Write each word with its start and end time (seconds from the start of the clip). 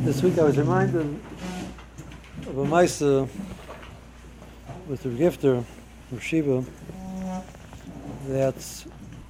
This 0.00 0.22
week 0.22 0.38
I 0.38 0.44
was 0.44 0.56
reminded 0.56 1.20
of 2.46 2.58
a 2.58 2.64
Maisa 2.64 3.28
with 4.86 5.02
the 5.02 5.10
gifter 5.10 5.64
from 6.08 6.18
Shiva 6.18 6.64
that 8.28 8.54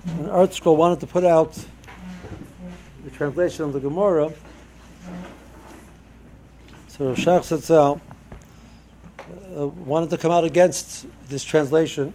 an 0.06 0.26
ArtScroll 0.26 0.76
wanted 0.76 1.00
to 1.00 1.06
put 1.08 1.24
out 1.24 1.58
the 3.04 3.10
translation 3.10 3.64
of 3.64 3.72
the 3.72 3.80
Gemara. 3.80 4.32
So 6.96 7.12
Shach 7.12 7.40
Setzel 7.40 8.00
uh, 9.58 9.66
wanted 9.66 10.10
to 10.10 10.16
come 10.16 10.30
out 10.30 10.44
against 10.44 11.06
this 11.28 11.42
translation. 11.42 12.14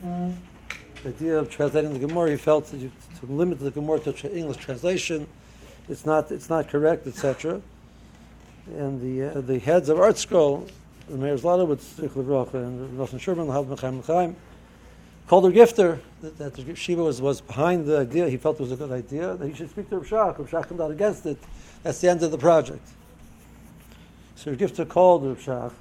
The 1.04 1.10
idea 1.10 1.38
of 1.38 1.50
translating 1.50 1.92
the 1.92 2.00
Gemara, 2.00 2.32
he 2.32 2.38
felt 2.38 2.68
that 2.68 2.78
you, 2.78 2.90
to 3.20 3.26
limit 3.26 3.60
the 3.60 3.72
Gemara 3.72 4.00
to 4.00 4.14
tra- 4.14 4.30
English 4.30 4.56
translation, 4.56 5.28
it's 5.90 6.06
not, 6.06 6.32
it's 6.32 6.50
not 6.50 6.70
correct, 6.70 7.08
etc. 7.08 7.62
And 8.68 9.02
the, 9.02 9.40
uh, 9.40 9.42
the 9.42 9.60
heads 9.60 9.90
of 9.90 10.00
Art 10.00 10.18
Scroll, 10.18 10.66
the 11.10 11.18
Zlotowitz, 11.18 11.96
Zichler 11.96 12.26
Rocha, 12.26 12.60
and 12.60 12.98
Nosson 12.98 13.20
Scherman, 13.20 13.52
Hav 13.52 13.66
Mechaim 13.66 14.06
Chaim, 14.06 14.34
called 15.28 15.44
her 15.44 15.52
gifter, 15.52 16.00
that, 16.22 16.38
that 16.38 16.78
Shiva 16.78 17.04
was, 17.04 17.22
was 17.22 17.42
behind 17.42 17.86
the 17.86 17.98
idea, 17.98 18.30
he 18.30 18.38
felt 18.38 18.56
it 18.56 18.62
was 18.62 18.72
a 18.72 18.78
good 18.78 18.94
idea, 18.94 19.36
that 19.36 19.46
he 19.46 19.54
should 19.54 19.72
speak 19.72 19.90
to 19.90 19.98
Rav 19.98 20.08
Shach. 20.08 20.40
Rav 20.40 20.50
Shach 20.50 20.70
came 20.70 20.80
out 20.80 20.92
against 20.92 21.26
it. 21.26 21.38
That's 21.84 22.00
the 22.00 22.10
end 22.10 22.24
of 22.24 22.32
the 22.32 22.38
project. 22.38 22.88
So 24.40 24.56
the 24.56 24.66
gifter 24.66 24.88
called 24.88 25.26
Rav 25.26 25.38
Shach. 25.38 25.74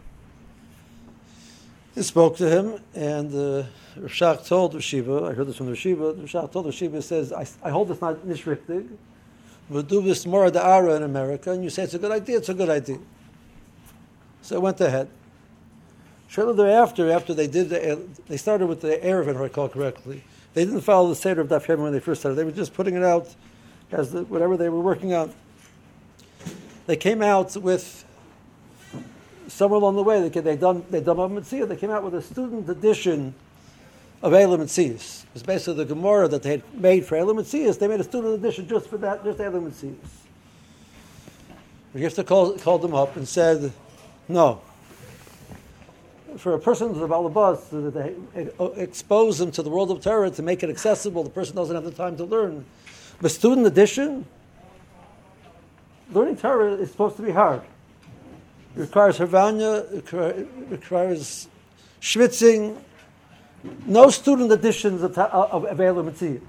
He 1.95 2.02
spoke 2.02 2.37
to 2.38 2.51
him, 2.51 2.82
and 2.93 3.32
uh, 3.32 3.66
Rav 3.96 4.10
Shach 4.10 4.49
told 4.49 4.74
Rav 4.74 4.82
Shiva, 4.82 5.27
I 5.27 5.32
heard 5.32 5.46
this 5.46 5.59
from 5.59 5.69
Rav 5.69 5.79
Shiva, 5.79 6.07
Rav 6.07 6.29
Shach 6.29 6.51
told 6.51 6.65
Rav 6.65 6.74
Shiva, 6.74 6.97
he 6.97 7.02
says, 7.02 7.32
I, 7.32 7.47
I 7.63 7.71
hold 7.71 7.87
this 7.87 8.01
not 8.01 8.16
nishriktig, 8.27 8.88
we'll 9.69 9.85
do 9.85 10.02
this 10.02 10.27
more 10.27 10.51
the 10.51 10.60
ara 10.60 10.97
in 10.97 11.05
America, 11.05 11.52
and 11.52 11.63
you 11.63 11.71
say 11.71 11.85
it's 11.85 11.95
a 11.95 12.01
good 12.01 12.10
idea, 12.10 12.38
it's 12.38 12.49
a 12.49 12.55
good 12.55 12.69
idea. 12.69 12.99
So 14.43 14.57
it 14.57 14.63
went 14.63 14.80
ahead. 14.80 15.09
Shortly 16.27 16.57
thereafter, 16.57 17.13
after 17.13 17.35
they 17.35 17.47
did, 17.47 17.69
the, 17.69 18.09
they 18.27 18.38
started 18.38 18.66
with 18.66 18.80
the 18.80 18.97
Erev, 18.97 19.29
if 19.29 19.37
I 19.37 19.41
recall 19.41 19.69
correctly. 19.69 20.25
They 20.54 20.65
didn't 20.65 20.80
follow 20.80 21.10
the 21.10 21.15
Seder 21.15 21.43
of 21.43 21.49
Daf 21.49 21.69
when 21.79 21.93
they 21.93 22.01
first 22.01 22.23
started. 22.23 22.35
They 22.35 22.45
were 22.45 22.51
just 22.51 22.75
putting 22.75 22.97
it 22.97 23.04
out 23.04 23.32
as 23.93 24.10
the, 24.10 24.25
whatever 24.25 24.57
they 24.57 24.69
were 24.69 24.80
working 24.80 25.15
on. 25.15 25.32
They 26.88 26.97
came 26.97 27.23
out 27.23 27.57
with 27.57 28.04
somewhere 29.49 29.79
along 29.79 29.96
the 29.96 30.02
way. 30.02 30.29
They 30.29 30.41
they 30.41 30.57
done 30.57 30.85
they 30.91 31.01
mitzvah. 31.01 31.66
They 31.66 31.77
came 31.77 31.91
out 31.91 32.04
with 32.04 32.15
a 32.15 32.23
student 32.23 32.68
edition 32.68 33.35
of 34.23 34.32
Eilim 34.32 34.60
Mitzias. 34.60 35.24
It 35.24 35.35
was 35.35 35.43
basically 35.43 35.85
the 35.85 35.85
Gemara 35.85 36.29
that 36.29 36.43
they 36.43 36.51
had 36.51 36.74
made 36.74 37.04
for 37.04 37.16
Eilim 37.16 37.41
Mitzias. 37.41 37.79
They 37.79 37.88
made 37.88 38.01
a 38.01 38.04
student 38.04 38.35
edition 38.35 38.69
just 38.69 38.88
for 38.88 38.99
that, 38.99 39.24
just 39.24 39.38
Eilim 39.38 39.71
Mitzias. 39.71 39.96
The 41.95 42.01
Gifter 42.01 42.26
called, 42.26 42.60
called 42.60 42.82
them 42.82 42.95
up 42.95 43.16
and 43.16 43.26
said, 43.26 43.73
"No, 44.29 44.60
for 46.37 46.54
a 46.54 46.59
person 46.59 46.93
who's 46.93 47.02
about 47.02 47.23
the 47.23 47.29
bus, 47.30 47.69
that 47.69 47.95
they 47.95 48.51
expose 48.80 49.38
them 49.38 49.51
to 49.52 49.63
the 49.63 49.71
world 49.71 49.91
of 49.91 50.02
Torah 50.02 50.30
to 50.30 50.43
make 50.43 50.63
it 50.63 50.71
accessible. 50.71 51.24
The 51.24 51.30
person 51.30 51.57
doesn't 51.57 51.74
have 51.74 51.85
the 51.85 51.91
time 51.91 52.16
to 52.19 52.24
learn. 52.24 52.65
But 53.21 53.30
student 53.30 53.66
edition, 53.66 54.26
learning 56.13 56.37
Torah 56.37 56.74
is 56.74 56.91
supposed 56.91 57.16
to 57.16 57.23
be 57.23 57.32
hard. 57.32 57.63
Requires 58.79 59.18
Havanya, 59.18 59.93
it 59.93 60.48
requires 60.71 61.48
schwitzing. 62.01 62.79
No 63.87 64.09
student 64.09 64.53
editions 64.53 65.03
of, 65.03 65.19
of, 65.19 65.64
of 65.64 66.42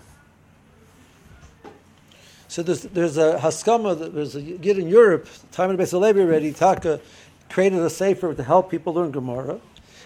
So 2.48 2.62
there's, 2.62 2.84
there's 2.84 3.18
a 3.18 3.40
Haskama, 3.40 4.14
there's 4.14 4.36
a 4.36 4.42
Yid 4.42 4.78
in 4.78 4.88
Europe, 4.88 5.28
time 5.52 5.72
of 5.72 5.78
the 5.78 5.84
Beis 5.84 6.00
Levi 6.00 6.22
already, 6.22 6.54
Taka 6.54 7.02
created 7.50 7.80
a 7.80 7.90
safer 7.90 8.36
to 8.36 8.44
help 8.44 8.70
people 8.70 8.94
learn 8.94 9.10
Gemara 9.10 9.60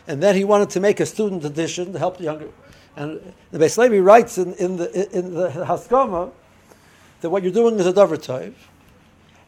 and 0.08 0.22
then 0.22 0.36
he 0.36 0.44
wanted 0.44 0.69
to 0.72 0.80
make 0.80 1.00
a 1.00 1.06
student 1.06 1.44
edition 1.46 1.94
to 1.94 2.00
help 2.00 2.18
the 2.18 2.24
younger. 2.24 2.50
And 2.96 3.34
the 3.52 3.59
Beis 3.59 3.78
Levi 3.78 4.00
writes 4.00 4.38
in, 4.38 4.53
in 4.53 4.78
the 4.78 5.18
in 5.18 5.34
the 5.34 5.50
Haskama 5.50 6.31
that 7.22 7.30
what 7.30 7.44
you're 7.44 7.53
doing 7.53 7.80
is 7.80 7.86
a 7.86 7.94
dover 7.94 8.18
type, 8.18 8.56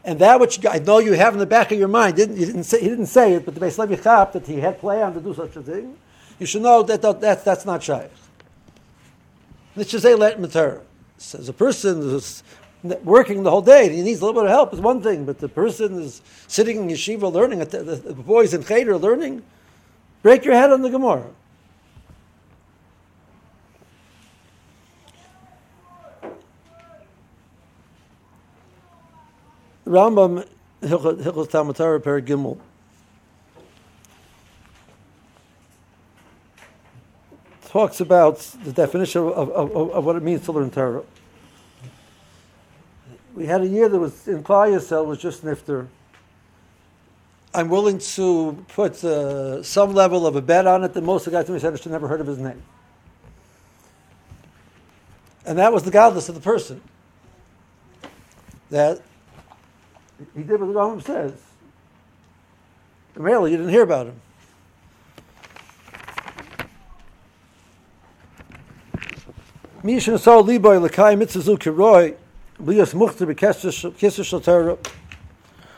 and 0.06 0.18
that 0.20 0.40
which 0.40 0.64
I 0.64 0.78
know 0.78 0.98
you 0.98 1.12
have 1.12 1.34
in 1.34 1.38
the 1.38 1.46
back 1.46 1.72
of 1.72 1.78
your 1.78 1.88
mind 1.88 2.16
didn't 2.16 2.38
you 2.38 2.46
didn't 2.46 2.64
say 2.64 2.80
he 2.80 2.88
didn't 2.88 3.06
say 3.06 3.34
it, 3.34 3.44
but 3.44 3.54
the 3.54 3.60
Beis 3.60 3.76
Levi 3.76 4.00
chap 4.00 4.32
that 4.32 4.46
he 4.46 4.60
had 4.60 4.78
plan 4.78 5.12
to 5.12 5.20
do 5.20 5.34
such 5.34 5.56
a 5.56 5.62
thing. 5.62 5.96
You 6.38 6.46
should 6.46 6.62
know 6.62 6.82
that, 6.84 7.02
that, 7.02 7.20
that 7.20 7.44
that's 7.44 7.66
not 7.66 7.82
shaykh. 7.82 8.10
Let's 9.74 9.90
just 9.90 10.02
say 10.02 10.14
let 10.14 10.40
matter. 10.40 10.82
As 11.18 11.48
a 11.48 11.52
person 11.52 12.00
who's 12.00 12.42
working 13.02 13.42
the 13.42 13.50
whole 13.50 13.62
day, 13.62 13.88
he 13.88 14.02
needs 14.02 14.20
a 14.20 14.26
little 14.26 14.40
bit 14.40 14.48
of 14.48 14.54
help 14.54 14.72
is 14.72 14.80
one 14.80 15.02
thing, 15.02 15.24
but 15.24 15.38
the 15.38 15.48
person 15.48 16.00
is 16.00 16.22
sitting 16.46 16.76
in 16.76 16.88
yeshiva 16.88 17.32
learning, 17.32 17.58
the, 17.60 17.64
the, 17.64 17.96
the 17.96 18.14
boys 18.14 18.54
in 18.54 18.62
cheder 18.62 18.96
learning, 18.96 19.42
Break 20.26 20.44
your 20.44 20.54
head 20.54 20.72
on 20.72 20.82
the 20.82 20.90
Gemara. 20.90 21.24
Rambam 29.86 30.46
Hilchot 30.82 31.50
Talmud 31.50 31.76
Torah 31.76 32.00
Per 32.00 32.20
Gimel 32.20 32.58
talks 37.66 38.00
about 38.00 38.38
the 38.64 38.72
definition 38.72 39.22
of, 39.22 39.50
of, 39.50 39.90
of, 39.92 40.04
what 40.04 40.16
it 40.16 40.22
means 40.22 40.44
to 40.44 40.52
learn 40.52 40.70
Torah. 40.70 41.02
We 43.34 43.46
had 43.46 43.60
a 43.60 43.66
year 43.66 43.88
that 43.88 43.98
was 43.98 44.26
in 44.26 44.42
Klal 44.42 45.06
was 45.06 45.20
just 45.20 45.44
nifter. 45.44 45.86
I'm 47.54 47.68
willing 47.68 47.98
to 47.98 48.64
put 48.68 49.04
uh, 49.04 49.62
some 49.62 49.94
level 49.94 50.26
of 50.26 50.36
a 50.36 50.42
bet 50.42 50.66
on 50.66 50.84
it 50.84 50.94
that 50.94 51.04
most 51.04 51.26
of 51.26 51.32
the 51.32 51.38
guys 51.38 51.48
in 51.48 51.54
my 51.54 51.58
center 51.58 51.90
never 51.90 52.08
heard 52.08 52.20
of 52.20 52.26
his 52.26 52.38
name. 52.38 52.62
And 55.44 55.58
that 55.58 55.72
was 55.72 55.84
the 55.84 55.90
godless 55.90 56.28
of 56.28 56.34
the 56.34 56.40
person. 56.40 56.80
That 58.70 59.00
he 60.34 60.42
did 60.42 60.60
what 60.60 60.66
the 60.66 60.72
Rambam 60.72 61.02
says. 61.02 61.32
Really, 63.14 63.52
you 63.52 63.56
didn't 63.56 63.72
hear 63.72 63.82
about 63.82 64.08
him. 64.08 64.20
Mishin 69.82 70.18
saw 70.18 70.42
liboy 70.42 70.88
lekai 70.88 71.16
mitzazu 71.16 71.56
kiroi 71.56 72.16
lias 72.58 72.92
muchter 72.92 73.26
bekesser 73.32 74.24
shel 74.24 74.40
Torah 74.40 74.78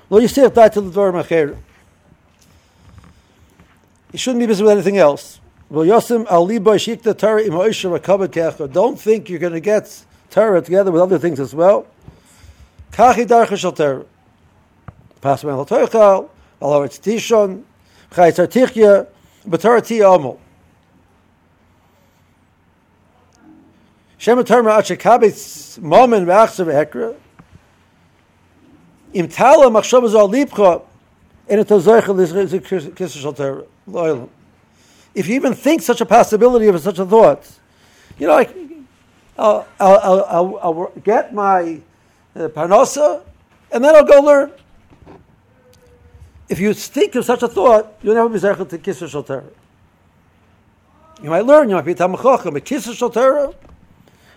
lo 0.09 0.21
yisir 0.21 0.49
daitel 0.49 0.91
l'dvar 0.91 1.13
macher 1.13 1.57
he 4.11 4.19
shouldn't 4.19 4.41
be 4.41 4.47
busy 4.47 4.63
with 4.63 4.73
anything 4.73 4.97
else. 4.97 5.41
Don't 5.71 5.91
think 9.01 9.29
you're 9.29 9.39
going 9.39 9.53
to 9.53 9.61
get 9.61 10.05
Torah 10.31 10.63
together 10.63 10.91
with 10.91 11.03
other 11.03 11.19
things 11.19 11.39
as 11.39 11.55
well. 11.55 11.87
Kachi 12.93 13.27
darcha 13.27 13.59
shel 13.59 13.73
Torah. 13.73 14.07
Tishon, 15.21 17.63
ti. 19.85 19.99
Shem 24.21 24.39
shekabitz 24.39 25.79
momen 25.79 27.15
im 29.15 29.29
tala 29.29 29.71
machshav 29.71 30.03
zol 30.09 30.29
lipcha. 30.31 30.83
If 35.15 35.29
you 35.29 35.35
even 35.35 35.55
think 35.55 35.81
such 35.81 36.03
a 36.03 36.07
possibility 36.07 36.69
of 36.69 36.79
such 36.81 36.99
a 36.99 37.07
thought, 37.07 37.51
you 38.19 38.27
know, 38.27 38.35
like, 38.35 38.55
I'll, 39.39 39.67
I'll, 39.81 40.27
I'll, 40.29 40.59
I'll 40.63 40.93
get 41.03 41.33
my 41.33 41.81
uh, 42.37 42.49
parnasa, 42.49 43.23
and 43.73 43.83
then 43.83 43.97
I'll 43.97 44.05
go 44.05 44.21
learn. 44.21 44.53
If 46.49 46.59
you 46.61 46.73
think 46.73 47.15
of 47.15 47.25
such 47.25 47.43
a 47.43 47.49
thought, 47.49 47.99
you'll 48.03 48.15
never 48.15 48.29
be 48.29 48.39
zechel 48.39 48.69
to 48.69 49.09
shal 49.09 49.23
Torah. 49.23 49.45
You 51.23 51.31
might 51.31 51.45
learn, 51.45 51.69
you 51.69 51.75
might 51.75 51.85
be 51.85 51.95
tamachochem, 51.95 52.53
but 52.55 52.65
kisser 52.65 52.95
shal 52.95 53.11
Torah, 53.11 53.53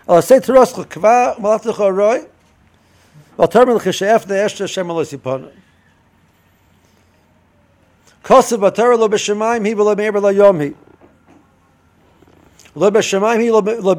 I'll 0.08 0.20
say 0.20 0.40
to 0.40 0.54
us, 0.58 0.72
kva, 0.72 1.36
malatach 1.36 1.76
aroi, 1.76 2.28
I'll 3.38 3.48
tell 3.48 3.64
me, 3.64 3.72
l'chesheef 3.72 4.26
ne'esh 4.28 4.58
Hashem 4.58 4.86
alosiponim. 4.88 5.52
Kosev 8.22 8.58
Batara 8.58 8.98
lo 8.98 9.08
b'shemayim 9.08 9.66
hi 9.66 9.74
v'lo 9.74 9.96
me'er 9.96 10.12
lo 10.12 10.28
yom 10.28 10.60
hi. 10.60 10.74
Lo 12.74 12.90
b'shemayim 12.90 13.40
hi 13.42 13.50
lo 13.50 13.94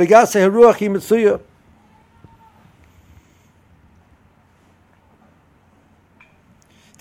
hi. 1.34 1.40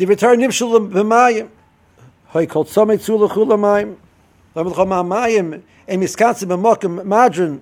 The 0.02 0.06
return 0.06 0.40
nimshul 0.40 0.90
b'mayim. 0.90 1.49
Hoy 2.31 2.46
kol 2.46 2.64
tzomei 2.64 2.99
tzula 2.99 3.32
chula 3.32 3.56
mayim. 3.56 3.94
Lamed 4.56 4.75
chom 4.75 4.88
ha-mayim 4.88 5.62
em 5.87 6.00
miskatzi 6.00 6.44
b'mokim 6.44 7.04
madrin 7.04 7.60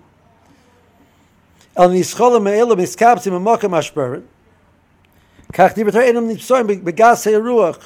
el 1.76 1.90
nischola 1.90 2.40
me'ela 2.40 2.74
miskatzi 2.76 3.28
b'mokim 3.30 3.76
ashperin. 3.76 4.22
Kach 5.52 5.74
di 5.74 5.82
betar 5.82 6.08
enam 6.08 6.34
nipsoim 6.34 6.82
begas 6.82 7.26
ruach 7.26 7.78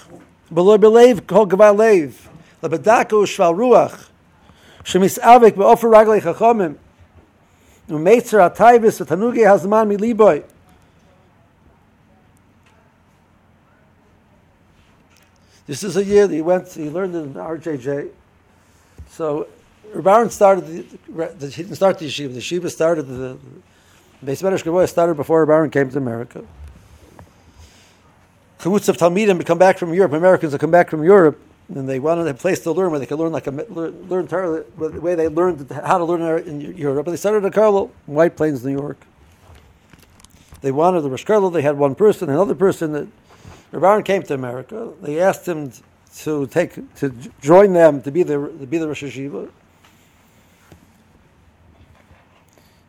beloy 0.52 0.78
belev 0.78 1.26
kol 1.26 1.46
gvar 1.46 1.76
lev 1.76 2.30
lebedako 2.62 3.26
shval 3.26 3.56
ruach 3.58 4.06
shemisavik 4.84 5.56
be'ofer 5.56 5.90
raglei 5.90 6.22
chachomim 6.22 6.76
u'meitzer 7.88 8.38
atayvis 8.48 9.02
v'tanugi 9.02 9.44
hazman 9.44 9.88
miliboy 9.88 10.44
This 15.66 15.82
is 15.82 15.96
a 15.96 16.04
year 16.04 16.26
that 16.26 16.34
he 16.34 16.42
went, 16.42 16.68
he 16.68 16.90
learned 16.90 17.14
in 17.14 17.34
RJJ. 17.34 18.10
So 19.08 19.48
Rabbaran 19.94 20.30
started, 20.30 20.66
the, 20.66 21.34
the, 21.38 21.48
he 21.48 21.62
didn't 21.62 21.76
start 21.76 21.98
the 21.98 22.06
yeshiva, 22.06 22.34
the 22.34 22.40
yeshiva 22.40 22.70
started, 22.70 23.04
the, 23.04 23.38
the 24.22 24.32
Beis 24.32 24.42
Medrash 24.42 24.62
Govoha 24.62 24.88
started 24.88 25.14
before 25.14 25.46
Rabbaran 25.46 25.72
came 25.72 25.90
to 25.90 25.98
America. 25.98 26.44
Kavutz 28.58 28.88
of 28.88 28.96
Talmidim 28.96 29.44
come 29.44 29.58
back 29.58 29.78
from 29.78 29.94
Europe, 29.94 30.12
Americans 30.12 30.52
would 30.52 30.60
come 30.60 30.70
back 30.70 30.90
from 30.90 31.02
Europe, 31.02 31.40
and 31.74 31.88
they 31.88 31.98
wanted 31.98 32.26
a 32.26 32.34
place 32.34 32.60
to 32.60 32.72
learn 32.72 32.90
where 32.90 33.00
they 33.00 33.06
could 33.06 33.18
learn 33.18 33.32
like 33.32 33.46
a, 33.46 33.50
learn, 33.50 34.08
learn 34.08 34.26
Torah, 34.26 34.64
the 34.78 35.00
way 35.00 35.14
they 35.14 35.28
learned 35.28 35.70
how 35.70 35.96
to 35.96 36.04
learn 36.04 36.46
in 36.46 36.76
Europe. 36.76 37.06
And 37.06 37.14
they 37.14 37.18
started 37.18 37.44
a 37.44 37.50
Carlo, 37.50 37.90
White 38.06 38.36
Plains, 38.36 38.64
New 38.64 38.72
York. 38.72 38.98
They 40.60 40.72
wanted 40.72 41.02
the 41.02 41.10
Rosh 41.10 41.24
Carlo, 41.24 41.50
they 41.50 41.62
had 41.62 41.78
one 41.78 41.94
person, 41.94 42.28
another 42.28 42.54
person 42.54 42.92
that 42.92 43.08
Rabban 43.74 44.04
came 44.04 44.22
to 44.22 44.34
America. 44.34 44.92
They 45.02 45.20
asked 45.20 45.46
him 45.46 45.72
to 46.18 46.46
take 46.46 46.94
to 46.96 47.10
join 47.40 47.72
them 47.72 48.02
to 48.02 48.10
be 48.10 48.22
the 48.22 48.34
to 48.34 48.66
be 48.66 48.78
the 48.78 48.86
Rosh 48.86 49.02
Hashiva. 49.02 49.50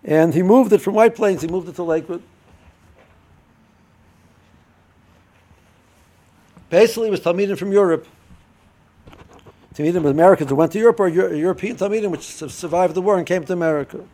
And 0.04 0.34
he 0.34 0.44
moved 0.44 0.72
it 0.72 0.80
from 0.80 0.94
White 0.94 1.16
Plains. 1.16 1.42
He 1.42 1.48
moved 1.48 1.68
it 1.68 1.76
to 1.76 1.84
Lakewood. 1.84 2.22
Basically, 6.70 7.08
it 7.08 7.12
was 7.12 7.22
Talmidim 7.22 7.58
from 7.58 7.72
Europe. 7.72 8.08
Talmidim 9.74 10.08
Americans 10.08 10.50
who 10.52 10.56
went 10.56 10.72
to 10.74 10.80
Europe 10.80 11.00
or 11.00 11.08
European 11.08 11.76
Talmidim 11.78 12.12
which 12.12 12.24
survived 12.24 12.94
the 12.94 13.02
war 13.02 13.18
and 13.18 13.26
came 13.26 13.44
to 13.44 13.54
America. 13.54 14.06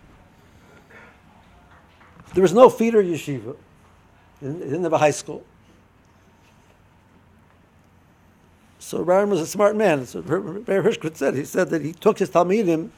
There 2.33 2.41
was 2.41 2.53
no 2.53 2.69
feeder 2.69 3.03
yeshiva. 3.03 3.57
They 4.41 4.53
didn't 4.53 4.83
have 4.83 4.93
a 4.93 4.97
high 4.97 5.11
school. 5.11 5.43
So 8.81 9.07
Aaron 9.07 9.29
was 9.29 9.39
a 9.39 9.47
smart 9.47 9.75
man. 9.75 10.07
So 10.07 10.21
Bear 10.23 10.81
Hirschkut 10.81 11.15
said 11.15 11.35
he 11.35 11.45
said 11.45 11.69
that 11.69 11.83
he 11.83 11.93
took 11.93 12.17
his 12.17 12.31
talmidim 12.31 12.89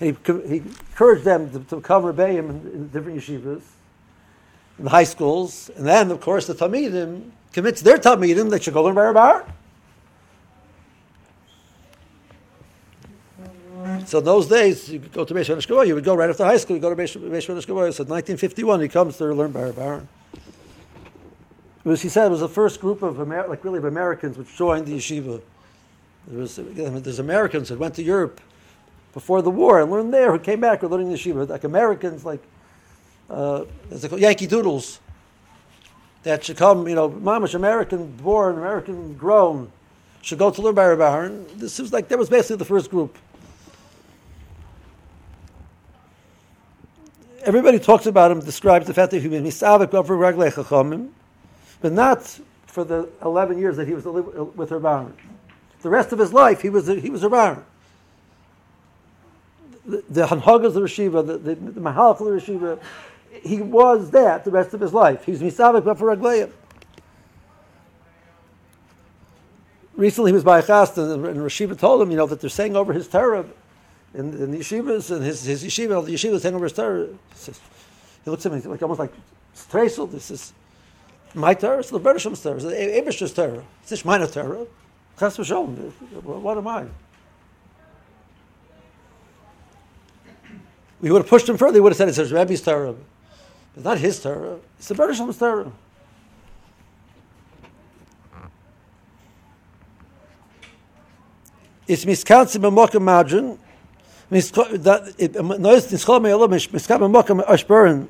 and 0.00 0.16
he, 0.26 0.32
he 0.48 0.56
encouraged 0.56 1.24
them 1.24 1.48
to, 1.52 1.60
to 1.60 1.76
become 1.76 2.02
rebbeim 2.02 2.50
in, 2.50 2.70
in 2.74 2.88
different 2.88 3.18
yeshivas, 3.18 3.62
in 4.78 4.84
the 4.84 4.90
high 4.90 5.04
schools, 5.04 5.70
and 5.76 5.86
then 5.86 6.10
of 6.10 6.20
course 6.20 6.48
the 6.48 6.54
talmidim 6.54 7.30
commits 7.52 7.80
their 7.82 7.98
talmidim 7.98 8.50
they 8.50 8.58
should 8.58 8.74
go 8.74 8.82
learn 8.82 8.96
Bar 8.96 9.46
So 14.06 14.18
in 14.18 14.24
those 14.24 14.48
days, 14.48 14.88
you 14.88 14.98
go 14.98 15.24
to 15.24 15.34
Beis 15.34 15.44
Shemeshkavoy, 15.44 15.86
you 15.86 15.94
would 15.94 16.04
go 16.04 16.16
right 16.16 16.30
after 16.30 16.44
high 16.44 16.56
school, 16.56 16.76
you 16.76 16.82
go 16.82 16.90
to 16.92 17.00
Beis 17.00 17.16
Shemeshkavoy. 17.16 17.94
So 17.94 18.02
in 18.02 18.10
1951, 18.10 18.80
he 18.80 18.88
comes 18.88 19.16
to 19.18 19.26
learn 19.26 19.52
Bar 19.52 20.02
Because 21.82 22.02
he 22.02 22.08
said 22.08 22.26
it 22.26 22.30
was 22.30 22.40
the 22.40 22.48
first 22.48 22.80
group 22.80 23.02
of 23.02 23.20
Amer- 23.20 23.48
like 23.48 23.64
really 23.64 23.78
of 23.78 23.84
Americans 23.84 24.36
which 24.36 24.54
joined 24.56 24.86
the 24.86 24.96
yeshiva. 24.96 25.40
There 26.28 26.38
was 26.38 26.56
there's 26.56 27.18
Americans 27.18 27.68
that 27.70 27.78
went 27.78 27.94
to 27.96 28.02
Europe 28.02 28.40
before 29.12 29.42
the 29.42 29.50
war 29.50 29.80
and 29.80 29.90
learned 29.90 30.14
there 30.14 30.32
who 30.32 30.38
came 30.38 30.60
back 30.60 30.82
were 30.82 30.88
learning 30.88 31.10
the 31.10 31.16
yeshiva. 31.16 31.48
Like 31.48 31.64
Americans, 31.64 32.24
like 32.24 32.42
uh, 33.28 33.64
as 33.90 34.04
Yankee 34.04 34.46
Doodles, 34.46 35.00
that 36.22 36.44
should 36.44 36.56
come, 36.56 36.86
you 36.86 36.94
know, 36.94 37.10
mamish 37.10 37.54
American 37.54 38.12
born, 38.12 38.56
American 38.56 39.14
grown, 39.14 39.72
should 40.20 40.38
go 40.38 40.50
to 40.50 40.62
learn 40.62 40.74
by 40.74 40.86
Rabbi 40.86 41.28
This 41.56 41.80
was 41.80 41.92
like 41.92 42.08
that 42.08 42.18
was 42.18 42.30
basically 42.30 42.56
the 42.56 42.64
first 42.64 42.90
group. 42.90 43.18
Everybody 47.44 47.80
talks 47.80 48.06
about 48.06 48.30
him, 48.30 48.38
describes 48.38 48.86
the 48.86 48.94
fact 48.94 49.10
that 49.10 49.20
he 49.20 49.26
was 49.26 49.40
misavik 49.40 49.90
but 51.82 51.92
not 51.92 52.40
for 52.66 52.84
the 52.84 53.08
11 53.22 53.58
years 53.58 53.76
that 53.76 53.86
he 53.86 53.94
was 53.94 54.06
uh, 54.06 54.12
with 54.12 54.70
Rabban. 54.70 55.12
The 55.82 55.90
rest 55.90 56.12
of 56.12 56.18
his 56.18 56.32
life, 56.32 56.62
he 56.62 56.70
was 56.70 56.86
he 56.86 57.10
was 57.10 57.22
Rabban. 57.22 57.62
The, 59.84 60.04
the 60.08 60.26
Hanhagas 60.26 60.66
of 60.66 60.74
the 60.74 60.80
Rishiva, 60.80 61.26
the, 61.26 61.38
the, 61.38 61.54
the 61.56 61.88
of 61.88 62.18
the 62.18 62.24
Rishiva, 62.24 62.78
he 63.42 63.60
was 63.60 64.10
that 64.12 64.44
the 64.44 64.52
rest 64.52 64.72
of 64.74 64.80
his 64.80 64.94
life. 64.94 65.24
He 65.24 65.32
was 65.32 65.42
Misavik 65.42 65.84
but 65.84 65.98
for 65.98 66.16
Ragleim. 66.16 66.50
Recently 69.96 70.30
he 70.30 70.34
was 70.34 70.44
by 70.44 70.60
a 70.60 70.62
chast 70.62 70.96
and, 70.96 71.26
and 71.26 71.40
Rishiva 71.40 71.76
told 71.76 72.00
him, 72.00 72.10
you 72.10 72.16
know, 72.16 72.26
that 72.26 72.40
they're 72.40 72.48
saying 72.48 72.76
over 72.76 72.92
his 72.92 73.08
Torah 73.08 73.44
in, 74.14 74.30
the 74.30 74.58
yeshivas 74.58 75.10
and 75.10 75.24
his, 75.24 75.42
his 75.44 75.64
yeshiva, 75.64 76.04
the 76.04 76.14
yeshiva 76.14 76.34
is 76.34 76.42
saying 76.42 76.54
over 76.54 76.64
his 76.64 76.72
Torah. 76.72 77.08
He 78.24 78.30
looks 78.30 78.46
at 78.46 78.52
me 78.52 78.60
like 78.60 78.82
almost 78.82 79.00
like 79.00 79.12
Streisel, 79.54 80.10
this 80.10 80.30
is 80.30 80.52
my 81.34 81.54
Torah, 81.54 81.78
it's 81.78 81.90
the 81.90 81.98
Bereshim's 82.00 82.42
Torah, 82.42 82.56
it's 82.56 82.64
the 82.64 82.98
Abish's 82.98 83.32
Torah. 83.32 83.64
It's 83.82 84.04
not 84.04 84.20
my 84.20 84.26
Torah. 84.26 84.66
Chas 85.18 85.36
v'sholem. 85.36 85.92
What 86.22 86.56
am 86.58 86.66
I? 86.66 86.86
We 91.00 91.10
would 91.10 91.22
have 91.22 91.28
pushed 91.28 91.48
him 91.48 91.56
further. 91.56 91.74
He 91.74 91.80
would 91.80 91.92
have 91.92 91.96
said 91.96 92.08
it's 92.08 92.16
his 92.16 92.32
Rebbe's 92.32 92.62
Torah. 92.62 92.94
It's 93.74 93.84
not 93.84 93.98
his 93.98 94.20
Torah. 94.22 94.58
It's 94.78 94.88
the 94.88 94.94
Bereshim's 94.94 95.36
Torah. 95.38 95.72
It's 101.88 102.04
miskatzi 102.04 102.58
b'mokim 102.60 103.02
madrin. 103.02 103.58
Nois 104.30 105.86
nischol 105.90 106.20
me'olam 106.22 106.50
miskatzi 106.50 106.98
b'mokim 106.98 107.44
ashberin. 107.46 108.06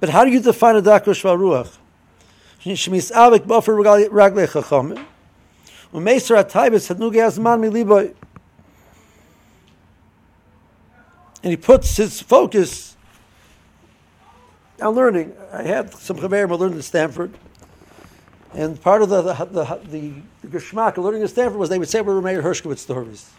But 0.00 0.10
how 0.10 0.24
do 0.24 0.30
you 0.30 0.40
define 0.40 0.76
a 0.76 0.82
dako 0.82 1.12
shvaruach? 1.14 1.78
And 11.42 11.50
he 11.50 11.56
puts 11.56 11.96
his 11.96 12.20
focus 12.20 12.96
on 14.82 14.94
learning. 14.94 15.34
I 15.52 15.62
had 15.62 15.94
some 15.94 16.16
Chaverim 16.18 16.50
I 16.50 16.54
learned 16.54 16.76
at 16.76 16.84
Stanford, 16.84 17.32
and 18.54 18.80
part 18.80 19.02
of 19.02 19.08
the 19.08 19.22
the, 19.22 19.34
the, 19.44 19.80
the, 19.90 20.22
the, 20.48 20.58
the 20.60 21.00
learning 21.00 21.22
at 21.22 21.30
Stanford 21.30 21.58
was 21.58 21.68
they 21.68 21.78
would 21.78 21.88
say 21.88 22.00
we 22.00 22.12
were 22.12 22.20
Meir 22.20 22.42
Hershkowitz 22.42 22.78
stories 22.78 23.30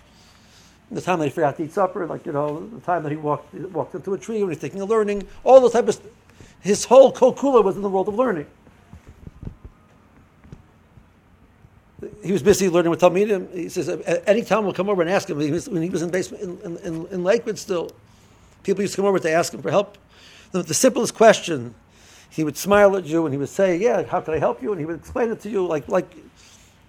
the 0.92 1.02
time 1.02 1.20
that 1.20 1.26
he 1.26 1.32
forgot 1.32 1.58
to 1.58 1.64
eat 1.64 1.74
supper, 1.74 2.06
like 2.08 2.26
you 2.26 2.32
know, 2.32 2.68
the 2.68 2.82
time 2.82 3.04
that 3.04 3.12
he 3.12 3.18
walked 3.18 3.54
walked 3.54 3.96
into 3.96 4.14
a 4.14 4.18
tree 4.18 4.42
when 4.42 4.52
he's 4.52 4.62
taking 4.62 4.82
a 4.82 4.86
learning, 4.86 5.28
all 5.44 5.62
those 5.62 5.74
type 5.74 5.88
of. 5.88 5.96
St- 5.96 6.14
his 6.62 6.86
whole 6.86 7.14
kokula 7.14 7.64
was 7.64 7.78
in 7.78 7.82
the 7.82 7.90
world 7.90 8.08
of 8.08 8.16
learning. 8.16 8.46
He 12.24 12.32
was 12.32 12.44
busy 12.44 12.70
learning 12.70 12.92
with 12.92 13.02
Talmidim. 13.02 13.54
He 13.54 13.70
says 13.70 13.90
any 14.26 14.42
time 14.42 14.64
we'll 14.64 14.74
come 14.74 14.90
over 14.90 15.02
and 15.02 15.10
ask 15.10 15.30
him. 15.30 15.40
He 15.40 15.52
was, 15.52 15.70
when 15.70 15.82
he 15.82 15.90
was 15.90 16.02
in 16.02 16.10
basement 16.10 16.44
in, 16.64 16.78
in, 16.78 17.08
in, 17.08 17.24
Lakewood 17.24 17.58
still, 17.58 17.92
people 18.64 18.82
used 18.82 18.94
to 18.94 18.98
come 18.98 19.06
over 19.06 19.20
to 19.20 19.32
ask 19.32 19.54
him 19.54 19.62
for 19.62 19.70
help. 19.70 19.98
The, 20.52 20.64
the 20.64 20.74
simplest 20.74 21.14
question, 21.14 21.76
he 22.30 22.44
would 22.44 22.58
smile 22.58 22.96
at 22.96 23.06
you 23.06 23.26
and 23.26 23.34
he 23.34 23.38
would 23.38 23.50
say, 23.50 23.78
"Yeah, 23.78 24.04
how 24.04 24.22
can 24.22 24.34
I 24.34 24.40
help 24.40 24.62
you?" 24.62 24.72
And 24.72 24.80
he 24.80 24.86
would 24.86 25.00
explain 25.00 25.32
it 25.32 25.42
to 25.42 25.50
you 25.50 25.66
like 25.66 25.88
like 25.88 26.16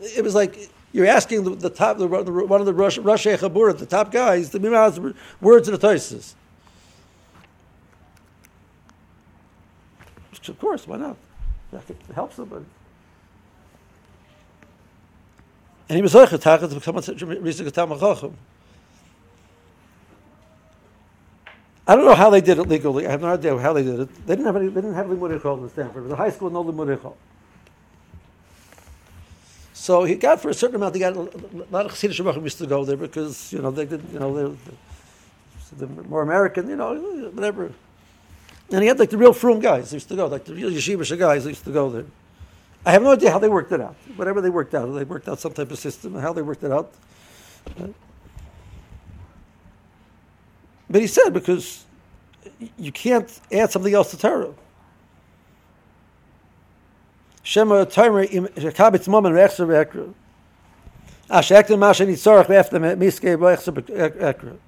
it 0.01 0.23
was 0.23 0.35
like 0.35 0.71
you're 0.93 1.07
asking 1.07 1.45
the, 1.45 1.55
the 1.55 1.71
top, 1.71 1.99
the, 1.99 2.07
one 2.07 2.61
of 2.61 2.67
the 2.67 2.75
Rosh 2.75 2.99
Chabura, 2.99 3.77
the 3.77 3.87
top 3.87 4.11
guys, 4.11 4.51
the 4.51 4.59
Mimaz 4.59 5.15
words 5.41 5.69
of 5.69 5.81
the 5.81 5.87
Toises. 5.87 6.35
Of 10.49 10.59
course, 10.59 10.87
why 10.89 10.97
not? 10.97 11.17
It 11.73 11.97
helps 12.15 12.37
them. 12.37 12.67
And 15.89 15.97
he 15.97 16.03
was 16.03 16.15
like 16.15 16.31
to 16.31 16.39
become 16.39 16.97
a 16.97 17.01
Risa 17.01 18.33
I 21.87 21.97
don't 21.97 22.05
know 22.05 22.15
how 22.15 22.31
they 22.31 22.41
did 22.41 22.59
it 22.59 22.69
legally. 22.69 23.07
I 23.07 23.11
have 23.11 23.21
no 23.21 23.33
idea 23.33 23.59
how 23.59 23.73
they 23.73 23.83
did 23.83 23.99
it. 24.01 24.27
They 24.27 24.37
didn't 24.37 24.47
have 24.47 24.55
any. 24.57 24.69
They 24.69 24.81
didn't 24.81 24.95
have 24.95 25.07
Limud 25.07 25.63
in 25.63 25.69
Stanford. 25.71 26.09
A 26.11 26.15
high 26.15 26.31
school, 26.31 26.49
no 26.49 26.63
Limud 26.63 27.17
so 29.91 30.05
he 30.05 30.15
got 30.15 30.41
for 30.41 30.51
a 30.51 30.55
certain 30.55 30.77
amount. 30.77 30.95
He 30.95 31.01
got 31.01 31.17
a 31.17 31.23
lot 31.73 31.85
of 31.85 31.91
Chassidish 31.91 32.21
Shemachim 32.21 32.45
used 32.45 32.59
to 32.59 32.67
go 32.69 32.85
there 32.85 32.97
because 32.97 33.53
you 33.53 33.61
know 33.61 33.73
they 33.73 33.87
did 33.87 34.01
you 34.13 34.21
know 34.21 34.33
they're, 34.33 35.89
they're 35.89 36.05
more 36.05 36.23
American, 36.23 36.69
you 36.69 36.77
know 36.77 36.95
whatever. 37.33 37.73
And 38.71 38.83
he 38.83 38.87
had 38.87 39.01
like 39.01 39.11
the 39.11 39.19
real 39.19 39.33
frum 39.33 39.59
guys 39.59 39.93
used 39.93 40.07
to 40.11 40.15
go, 40.15 40.29
like 40.29 40.45
the 40.45 40.55
real 40.55 40.71
yeshiva 40.71 41.19
guys 41.19 41.45
used 41.45 41.65
to 41.65 41.73
go 41.73 41.91
there. 41.91 42.05
I 42.87 42.93
have 42.93 43.03
no 43.03 43.11
idea 43.11 43.33
how 43.33 43.41
they 43.41 43.49
worked 43.49 43.73
it 43.73 43.81
out. 43.81 43.97
Whatever 44.15 44.41
they 44.41 44.49
worked 44.49 44.77
out, 44.77 44.87
they 44.95 45.03
worked 45.03 45.29
out 45.29 45.41
some 45.41 45.55
type 45.55 45.73
of 45.73 45.79
system 45.81 46.15
and 46.15 46.23
how 46.23 46.33
they 46.33 46.43
worked 46.43 46.63
it 46.63 46.71
out. 46.71 46.93
But 50.89 51.01
he 51.01 51.09
said 51.09 51.31
because 51.31 51.85
you 52.79 52.93
can't 52.93 53.41
add 53.51 53.73
something 53.73 53.93
else 53.93 54.13
to 54.13 54.19
Torah. 54.19 54.55
Shema 57.43 57.85
Torah 57.85 58.25
im 58.25 58.47
kabitz 58.47 59.09
mom 59.09 59.27
and 59.27 59.35
rechser 59.35 59.67
vekra. 59.67 60.13
Ash 61.31 61.53
ah, 61.53 61.63
ektem 61.63 61.79
mash 61.79 62.01
ni 62.01 62.15
tzorach 62.15 62.47
miske. 62.97 64.59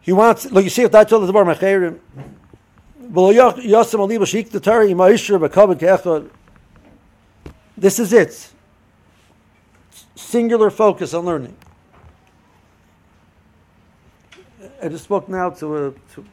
He 0.00 0.12
wants, 0.12 0.50
look, 0.52 0.62
you 0.62 0.70
see 0.70 0.82
if 0.82 0.92
that's 0.92 1.12
all 1.12 1.18
the 1.18 1.32
bar 1.32 1.44
mechayrim. 1.44 1.98
This 7.76 7.98
is 7.98 8.12
it. 8.12 8.52
Singular 10.14 10.70
focus 10.70 11.12
on 11.12 11.24
learning. 11.24 11.56
I 14.82 14.88
just 14.88 15.04
spoke 15.04 15.28
now 15.28 15.50
to 15.50 15.76
a 15.76 15.92
to, 16.14 16.24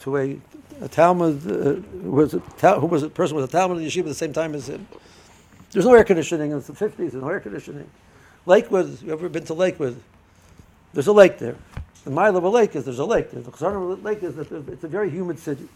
to 0.00 0.16
a, 0.16 0.40
a 0.80 0.88
Talmud 0.88 1.50
uh, 1.50 1.80
was 2.02 2.34
a 2.34 2.40
who 2.78 2.86
was 2.86 3.02
a 3.02 3.10
person 3.10 3.36
with 3.36 3.44
a 3.44 3.48
Talmud 3.48 3.78
in 3.78 3.84
yeshiva 3.84 4.00
at 4.00 4.06
the 4.06 4.14
same 4.14 4.32
time 4.32 4.54
as 4.54 4.68
him. 4.68 4.86
There's 5.70 5.84
no 5.84 5.94
air 5.94 6.04
conditioning 6.04 6.52
in 6.52 6.60
the 6.60 6.74
fifties. 6.74 7.12
There's 7.12 7.22
no 7.22 7.28
air 7.28 7.40
conditioning. 7.40 7.88
Lakewood. 8.46 9.02
You 9.02 9.12
ever 9.12 9.28
been 9.28 9.44
to 9.44 9.54
Lakewood? 9.54 10.00
There's 10.92 11.06
a 11.06 11.12
lake 11.12 11.38
there. 11.38 11.56
The 12.04 12.10
mile 12.10 12.36
of 12.36 12.44
a 12.44 12.48
lake 12.48 12.76
is 12.76 12.84
there's 12.84 12.98
a 12.98 13.04
lake. 13.04 13.30
The 13.30 13.40
lake 14.02 14.22
is 14.22 14.36
that 14.36 14.52
it's 14.52 14.84
a 14.84 14.88
very 14.88 15.10
humid 15.10 15.38
city. 15.38 15.68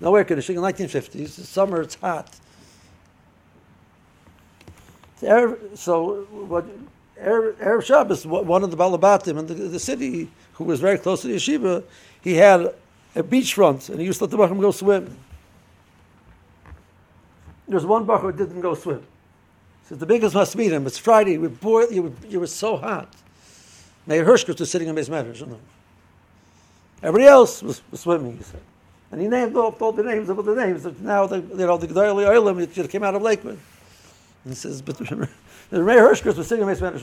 No 0.00 0.14
air 0.16 0.24
conditioning 0.24 0.56
in 0.56 0.62
the 0.62 0.72
1950s. 0.72 1.36
The 1.36 1.44
summer 1.44 1.82
it's 1.82 1.94
hot. 1.96 2.34
So 5.20 6.26
what 6.30 6.64
Erev 7.20 7.84
Shabbos, 7.84 8.26
one 8.26 8.64
of 8.64 8.70
the 8.70 8.76
Balabatim 8.76 9.38
in 9.38 9.46
the, 9.46 9.54
the, 9.54 9.78
city, 9.78 10.30
who 10.54 10.64
was 10.64 10.80
very 10.80 10.96
close 10.96 11.20
to 11.22 11.28
the 11.28 11.36
yeshiva, 11.36 11.84
he 12.22 12.36
had 12.36 12.74
a 13.14 13.22
beachfront, 13.22 13.88
and 13.88 13.98
he 13.98 14.06
used 14.06 14.18
to 14.18 14.24
let 14.24 14.30
the 14.30 14.36
Bachram 14.36 14.60
go 14.60 14.70
swim. 14.70 15.16
There's 17.68 17.86
one 17.86 18.06
Bachar 18.06 18.20
who 18.20 18.32
didn't 18.32 18.60
go 18.60 18.74
swim. 18.74 19.00
He 19.00 19.88
says, 19.88 19.98
the 19.98 20.06
biggest 20.06 20.34
must 20.34 20.56
meet 20.56 20.72
him. 20.72 20.86
It's 20.86 20.98
Friday. 20.98 21.38
We 21.38 21.48
boiled, 21.48 21.92
you, 21.92 22.02
were, 22.04 22.12
you 22.28 22.40
were 22.40 22.46
so 22.46 22.76
hot. 22.76 23.14
Meir 24.06 24.24
Hershkowitz 24.24 24.60
was 24.60 24.70
sitting 24.70 24.88
in 24.88 24.96
his 24.96 25.08
know. 25.08 25.28
Everybody 27.02 27.26
else 27.26 27.62
was, 27.62 27.82
was 27.90 28.00
swimming, 28.00 28.36
he 28.36 28.42
said. 28.42 28.60
And 29.12 29.20
he 29.20 29.28
named 29.28 29.56
off 29.56 29.80
all 29.82 29.92
the 29.92 30.02
names 30.02 30.28
of 30.28 30.38
all 30.38 30.44
the 30.44 30.54
names. 30.54 30.84
Now, 31.00 31.26
the, 31.26 31.36
you 31.40 31.66
know, 31.66 31.76
the 31.76 31.88
G'dayli 31.88 32.26
Oilim, 32.26 32.76
it 32.76 32.90
came 32.90 33.02
out 33.02 33.14
of 33.14 33.22
Lakewood. 33.22 33.58
And 34.44 34.52
he 34.52 34.54
says, 34.54 34.82
but 34.82 34.98
the 34.98 35.04
Meir 35.70 36.08
Hershkowitz 36.08 36.36
was 36.36 36.48
sitting 36.48 36.62
in 36.62 36.68
his 36.68 36.80
matters. 36.80 37.02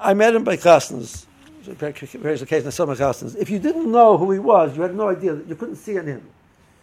I 0.00 0.14
met 0.14 0.34
him 0.34 0.44
by 0.44 0.56
Kastner's. 0.56 1.26
Various 1.62 2.42
occasions, 2.42 2.74
some 2.74 2.88
Kastner's. 2.88 3.34
If 3.34 3.50
you 3.50 3.58
didn't 3.58 3.90
know 3.90 4.16
who 4.16 4.30
he 4.30 4.38
was, 4.38 4.74
you 4.74 4.82
had 4.82 4.94
no 4.94 5.08
idea. 5.08 5.34
That 5.34 5.46
you 5.46 5.54
couldn't 5.54 5.76
see 5.76 5.96
in 5.96 6.06
him. 6.06 6.22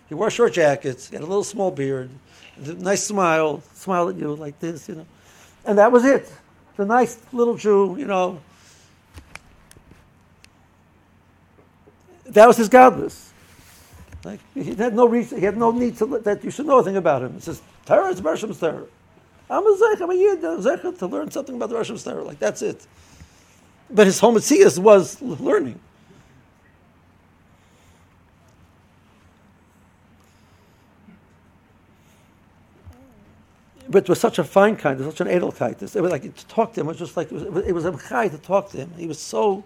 He 0.08 0.14
wore 0.14 0.30
short 0.30 0.54
jackets. 0.54 1.10
He 1.10 1.16
had 1.16 1.24
a 1.24 1.26
little 1.26 1.44
small 1.44 1.72
beard 1.72 2.12
nice 2.58 3.04
smile, 3.04 3.62
smile 3.74 4.10
at 4.10 4.16
you 4.16 4.36
like 4.36 4.60
this, 4.60 4.88
you 4.88 4.96
know. 4.96 5.06
And 5.66 5.78
that 5.78 5.92
was 5.92 6.06
it. 6.06 6.32
The 6.78 6.86
nice 6.86 7.20
little 7.32 7.56
Jew, 7.56 7.96
you 7.98 8.06
know. 8.06 8.40
That 12.26 12.48
was 12.48 12.58
his 12.58 12.70
godless. 12.70 13.32
Like 14.24 14.40
he 14.54 14.74
had 14.74 14.96
no 14.96 15.08
reason, 15.08 15.40
he 15.40 15.46
had 15.46 15.58
no 15.58 15.72
need 15.72 15.98
to 15.98 16.06
that 16.20 16.44
you 16.44 16.50
should 16.50 16.66
know 16.66 16.78
anything 16.78 16.98
about 16.98 17.22
him. 17.22 17.38
It 17.38 17.44
says 17.44 17.62
Torah 17.86 18.10
is 18.10 18.20
Bershem's 18.20 18.60
Torah. 18.60 18.86
I'm 19.50 19.66
a 19.66 19.78
zech, 19.78 20.02
I'm 20.02 20.10
a 20.10 20.16
yid, 20.16 20.44
I'm 20.44 20.62
to 20.98 21.08
learn 21.08 21.32
something 21.32 21.56
about 21.56 21.70
the 21.70 21.76
Bershem's 21.76 22.04
Torah. 22.04 22.24
Like 22.24 22.40
that's 22.40 22.62
it. 22.62 22.86
But 23.90 24.08
his 24.08 24.20
home 24.20 24.34
was 24.80 25.22
learning. 25.22 25.80
but 33.96 34.04
it 34.04 34.10
was 34.10 34.20
such 34.20 34.40
a 34.40 34.44
fine 34.44 34.76
kind, 34.76 35.00
such 35.00 35.22
an 35.22 35.28
edelkeit. 35.28 35.82
It 35.96 36.02
was 36.02 36.12
like 36.12 36.24
to 36.24 36.48
talk 36.48 36.74
to 36.74 36.82
him 36.82 36.88
It 36.88 36.90
was 36.90 36.98
just 36.98 37.16
like 37.16 37.32
it 37.32 37.34
was, 37.34 37.66
it 37.66 37.72
was 37.72 37.86
a 37.86 37.92
to 38.30 38.38
talk 38.38 38.70
to 38.72 38.78
him. 38.78 38.92
He 38.98 39.08
was 39.08 39.20
so 39.20 39.64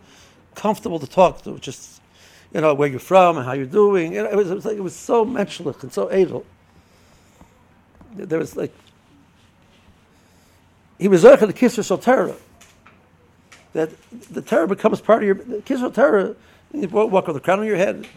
comfortable 0.56 1.00
to 1.00 1.08
talk 1.08 1.42
to, 1.44 1.58
just 1.58 2.02
you 2.54 2.62
know 2.62 2.74
where 2.74 2.88
you're 2.88 3.00
from 3.00 3.38
and 3.38 3.46
how 3.46 3.54
you're 3.54 3.66
doing. 3.66 4.14
It 4.14 4.36
was, 4.36 4.52
it 4.52 4.56
was 4.56 4.66
like 4.66 4.78
it 4.78 4.84
was 4.84 4.96
so 4.96 5.26
menschlich 5.26 5.82
and 5.84 5.92
so 5.92 6.10
edel. 6.10 6.46
There 8.14 8.40
was 8.40 8.56
like 8.56 8.74
he 11.00 11.08
was 11.08 11.22
there 11.22 11.38
the 11.38 11.54
kisser 11.54 11.84
Torah. 11.98 12.36
That 13.74 13.90
the 14.32 14.42
Torah 14.42 14.68
becomes 14.68 15.02
part 15.02 15.24
of 15.24 15.28
your 15.28 15.36
the 15.36 15.62
kisser 15.62 15.90
Torah. 15.90 16.36
You 16.74 16.88
walk 16.88 17.26
with 17.28 17.36
the 17.36 17.40
crown 17.40 17.60
on 17.60 17.66
your 17.66 17.78
head. 17.78 18.08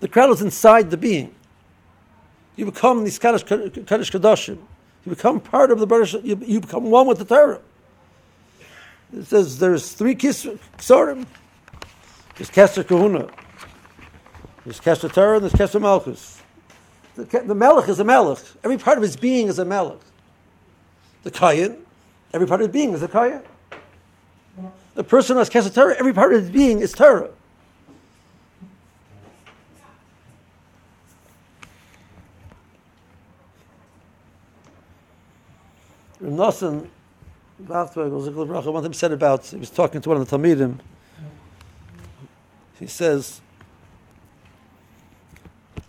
The 0.00 0.08
crown 0.08 0.30
is 0.30 0.42
inside 0.42 0.90
the 0.90 0.96
being. 0.96 1.34
You 2.54 2.66
become 2.66 3.04
these 3.04 3.18
Kaddish 3.18 3.44
Kadashim. 3.44 4.58
You 5.04 5.10
become 5.10 5.40
part 5.40 5.70
of 5.70 5.78
the 5.78 5.86
British. 5.86 6.14
you, 6.22 6.38
you 6.44 6.60
become 6.60 6.90
one 6.90 7.06
with 7.06 7.18
the 7.18 7.24
Torah. 7.24 7.60
It 9.16 9.26
says 9.26 9.58
there's 9.58 9.92
three 9.92 10.14
kisorim. 10.14 11.26
There's 12.36 12.50
Kester 12.50 12.84
Kahuna. 12.84 13.28
There's 14.64 14.80
Kester 14.80 15.08
Torah 15.08 15.36
and 15.36 15.44
there's 15.44 15.54
Kester 15.54 15.80
Malchus. 15.80 16.42
The, 17.14 17.24
the 17.24 17.54
Melech 17.54 17.88
is 17.88 18.00
a 18.00 18.04
Melech. 18.04 18.42
Every 18.62 18.76
part 18.76 18.98
of 18.98 19.02
his 19.02 19.16
being 19.16 19.48
is 19.48 19.58
a 19.58 19.64
Melech. 19.64 20.00
The 21.22 21.30
Kayan, 21.30 21.85
every 22.36 22.46
part 22.46 22.60
of 22.60 22.66
his 22.66 22.72
being 22.72 22.92
is 22.92 23.02
a 23.02 23.08
kaya. 23.08 23.42
The 24.94 25.02
person 25.02 25.36
who 25.36 25.38
has 25.38 25.48
Kester 25.48 25.70
Torah, 25.70 25.96
every 25.98 26.12
part 26.12 26.34
of 26.34 26.42
his 26.42 26.50
being 26.50 26.80
is 26.80 26.92
Torah. 26.92 27.30
Nosson, 36.22 36.88
one 37.58 38.82
time 38.82 38.92
said 38.92 39.12
about, 39.12 39.46
he 39.46 39.56
was 39.56 39.70
talking 39.70 40.02
to 40.02 40.08
one 40.10 40.20
of 40.20 40.28
the 40.28 40.36
Talmidim, 40.36 40.78
he 42.78 42.86
says, 42.86 43.40
he 45.74 45.80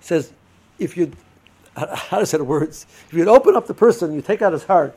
says, 0.00 0.32
if 0.78 0.96
you, 0.96 1.10
how 1.74 2.20
to 2.20 2.26
say 2.26 2.38
the 2.38 2.44
words, 2.44 2.86
if 3.08 3.14
you'd 3.14 3.26
open 3.26 3.56
up 3.56 3.66
the 3.66 3.74
person, 3.74 4.14
you 4.14 4.22
take 4.22 4.42
out 4.42 4.52
his 4.52 4.62
heart, 4.62 4.96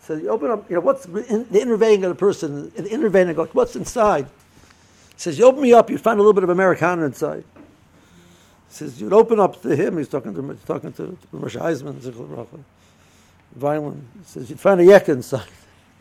so 0.00 0.14
you 0.14 0.28
open 0.30 0.50
up, 0.50 0.68
you 0.70 0.76
know, 0.76 0.80
what's 0.80 1.06
in, 1.06 1.46
the 1.50 1.60
inner 1.60 1.76
vein 1.76 2.02
of 2.04 2.10
the 2.10 2.14
person, 2.14 2.70
the 2.74 2.90
inner 2.90 3.08
vein, 3.08 3.32
go, 3.34 3.46
what's 3.46 3.76
inside? 3.76 4.26
He 5.14 5.20
says, 5.20 5.38
you 5.38 5.44
open 5.44 5.62
me 5.62 5.72
up, 5.72 5.90
you 5.90 5.98
find 5.98 6.18
a 6.18 6.22
little 6.22 6.32
bit 6.32 6.44
of 6.44 6.50
Americana 6.50 7.04
inside. 7.04 7.44
He 7.56 8.74
says, 8.74 9.00
you'd 9.00 9.12
open 9.12 9.40
up 9.40 9.60
to 9.62 9.74
him, 9.74 9.98
he's 9.98 10.08
talking 10.08 10.34
to, 10.34 10.58
talking 10.66 10.92
to, 10.92 11.06
to 11.06 11.36
Moshe 11.36 11.60
Eisman, 11.60 12.00
violin. 13.54 14.06
It 14.20 14.26
says 14.26 14.50
you'd 14.50 14.60
find 14.60 14.80
a 14.80 14.84
yek 14.84 15.08
inside. 15.08 15.48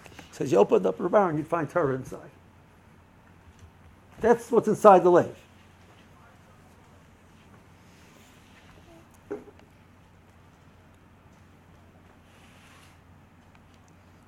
It 0.06 0.36
says 0.36 0.52
you 0.52 0.58
opened 0.58 0.86
up 0.86 0.98
the 0.98 1.10
barn, 1.10 1.38
you'd 1.38 1.48
find 1.48 1.70
Torah 1.70 1.96
inside. 1.96 2.30
That's 4.20 4.52
what's 4.52 4.68
inside 4.68 5.04
the 5.04 5.12
lake. 5.12 5.36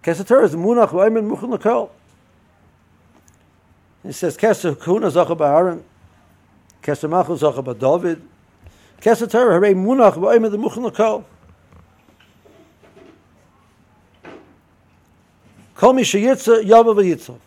Kesser 0.03 0.25
Torah 0.25 0.45
is 0.45 0.55
munach 0.55 0.89
v'aymin 0.89 1.25
muchon 1.25 1.51
l'kol. 1.51 1.89
He 4.03 4.13
says 4.13 4.37
Kesser 4.37 4.79
kuna 4.79 5.07
zacha 5.07 5.37
ba'aron, 5.37 5.83
Kesser 6.81 7.09
machu 7.09 7.37
zacha 7.37 7.63
ba'David, 7.63 8.21
Kesser 9.01 9.29
Torah 9.29 9.59
harei 9.59 9.75
munach 9.75 10.13
v'aymin 10.13 10.57
muchon 10.57 10.85
l'kol. 10.85 11.25
Kol 15.75 15.93
mi 15.93 16.03
sheyitza 16.03 16.63
yava 16.63 16.93
v'yitza. 16.95 17.37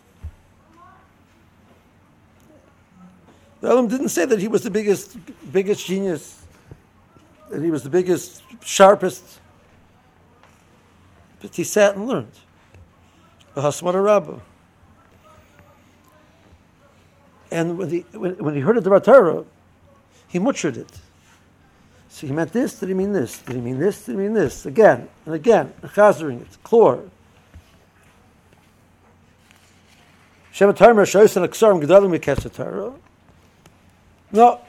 The 3.61 3.69
Elam 3.69 3.87
didn't 3.87 4.09
say 4.09 4.25
that 4.25 4.39
he 4.39 4.47
was 4.49 4.61
the 4.63 4.69
biggest, 4.69 5.17
biggest 5.51 5.85
genius, 5.85 6.43
that 7.49 7.63
he 7.63 7.71
was 7.71 7.81
the 7.81 7.89
biggest, 7.89 8.43
sharpest, 8.61 9.39
but 11.43 11.55
he 11.55 11.63
sat 11.63 11.95
and 11.95 12.07
learned. 12.07 12.31
And 17.51 17.77
when 17.77 17.89
he, 17.89 17.99
when, 18.13 18.35
when 18.37 18.55
he 18.55 18.61
heard 18.61 18.77
of 18.77 18.83
the 18.85 18.99
Torah, 18.99 19.43
he 20.27 20.39
mutchered 20.39 20.77
it. 20.77 20.89
So 22.07 22.25
he 22.27 22.33
meant 22.33 22.53
this, 22.53 22.79
did 22.79 22.87
he 22.87 22.95
mean 22.95 23.11
this? 23.11 23.39
Did 23.39 23.55
he 23.57 23.61
mean 23.61 23.77
this? 23.77 24.05
Did 24.05 24.13
he 24.13 24.17
mean 24.17 24.33
this? 24.33 24.65
Again 24.65 25.09
and 25.25 25.35
again, 25.35 25.73
chazering 25.83 26.41
it, 26.41 26.57
chlor. 26.63 27.09
No, 34.31 34.61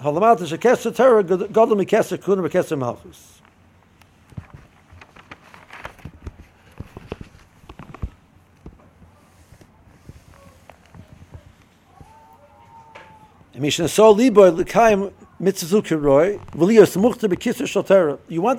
halamat 0.00 0.42
is 0.42 0.52
a 0.52 0.58
kesser 0.58 0.94
Torah 0.94 1.24
gedolim 1.24 1.84
mikesser 1.84 2.22
kuna 2.22 2.42
mikesser 2.42 2.78
malchus. 2.78 3.37
You 13.58 13.64
want 13.64 13.74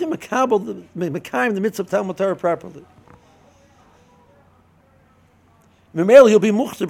to 0.02 0.08
makabel 0.08 0.66
the 1.56 1.62
mitzvah 1.62 1.86
Talmud 1.86 2.18
Torah 2.18 2.36
properly. 2.36 2.84
He'll 5.94 6.40
be 6.40 6.52
Well, 6.52 6.82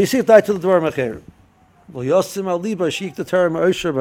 you 0.00 0.06
see 0.06 0.18
it 0.18 0.26
die 0.26 0.42
to 0.42 0.52
the 0.52 0.68
dvar 0.68 0.82
mecher. 0.82 1.22
Well, 1.90 2.04
yosim 2.04 2.46
al 2.46 2.60
shik 2.60 3.14
the 3.14 3.24
Torah 3.24 3.48
ma'osher 3.48 3.94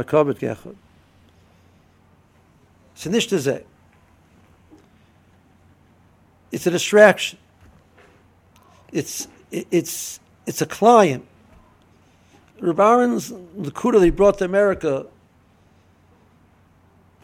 nish 3.10 3.28
to 3.28 3.40
It's 6.52 6.68
a 6.68 6.72
distraction 6.72 7.40
it's 8.92 9.28
it's 9.52 10.20
it's 10.46 10.62
a 10.62 10.66
client. 10.66 11.26
Reb 12.60 12.80
Aaron's 12.80 13.30
the 13.30 13.72
kuda 13.72 14.00
that 14.00 14.06
he 14.06 14.12
brought 14.12 14.40
to 14.40 14.46
America 14.46 15.06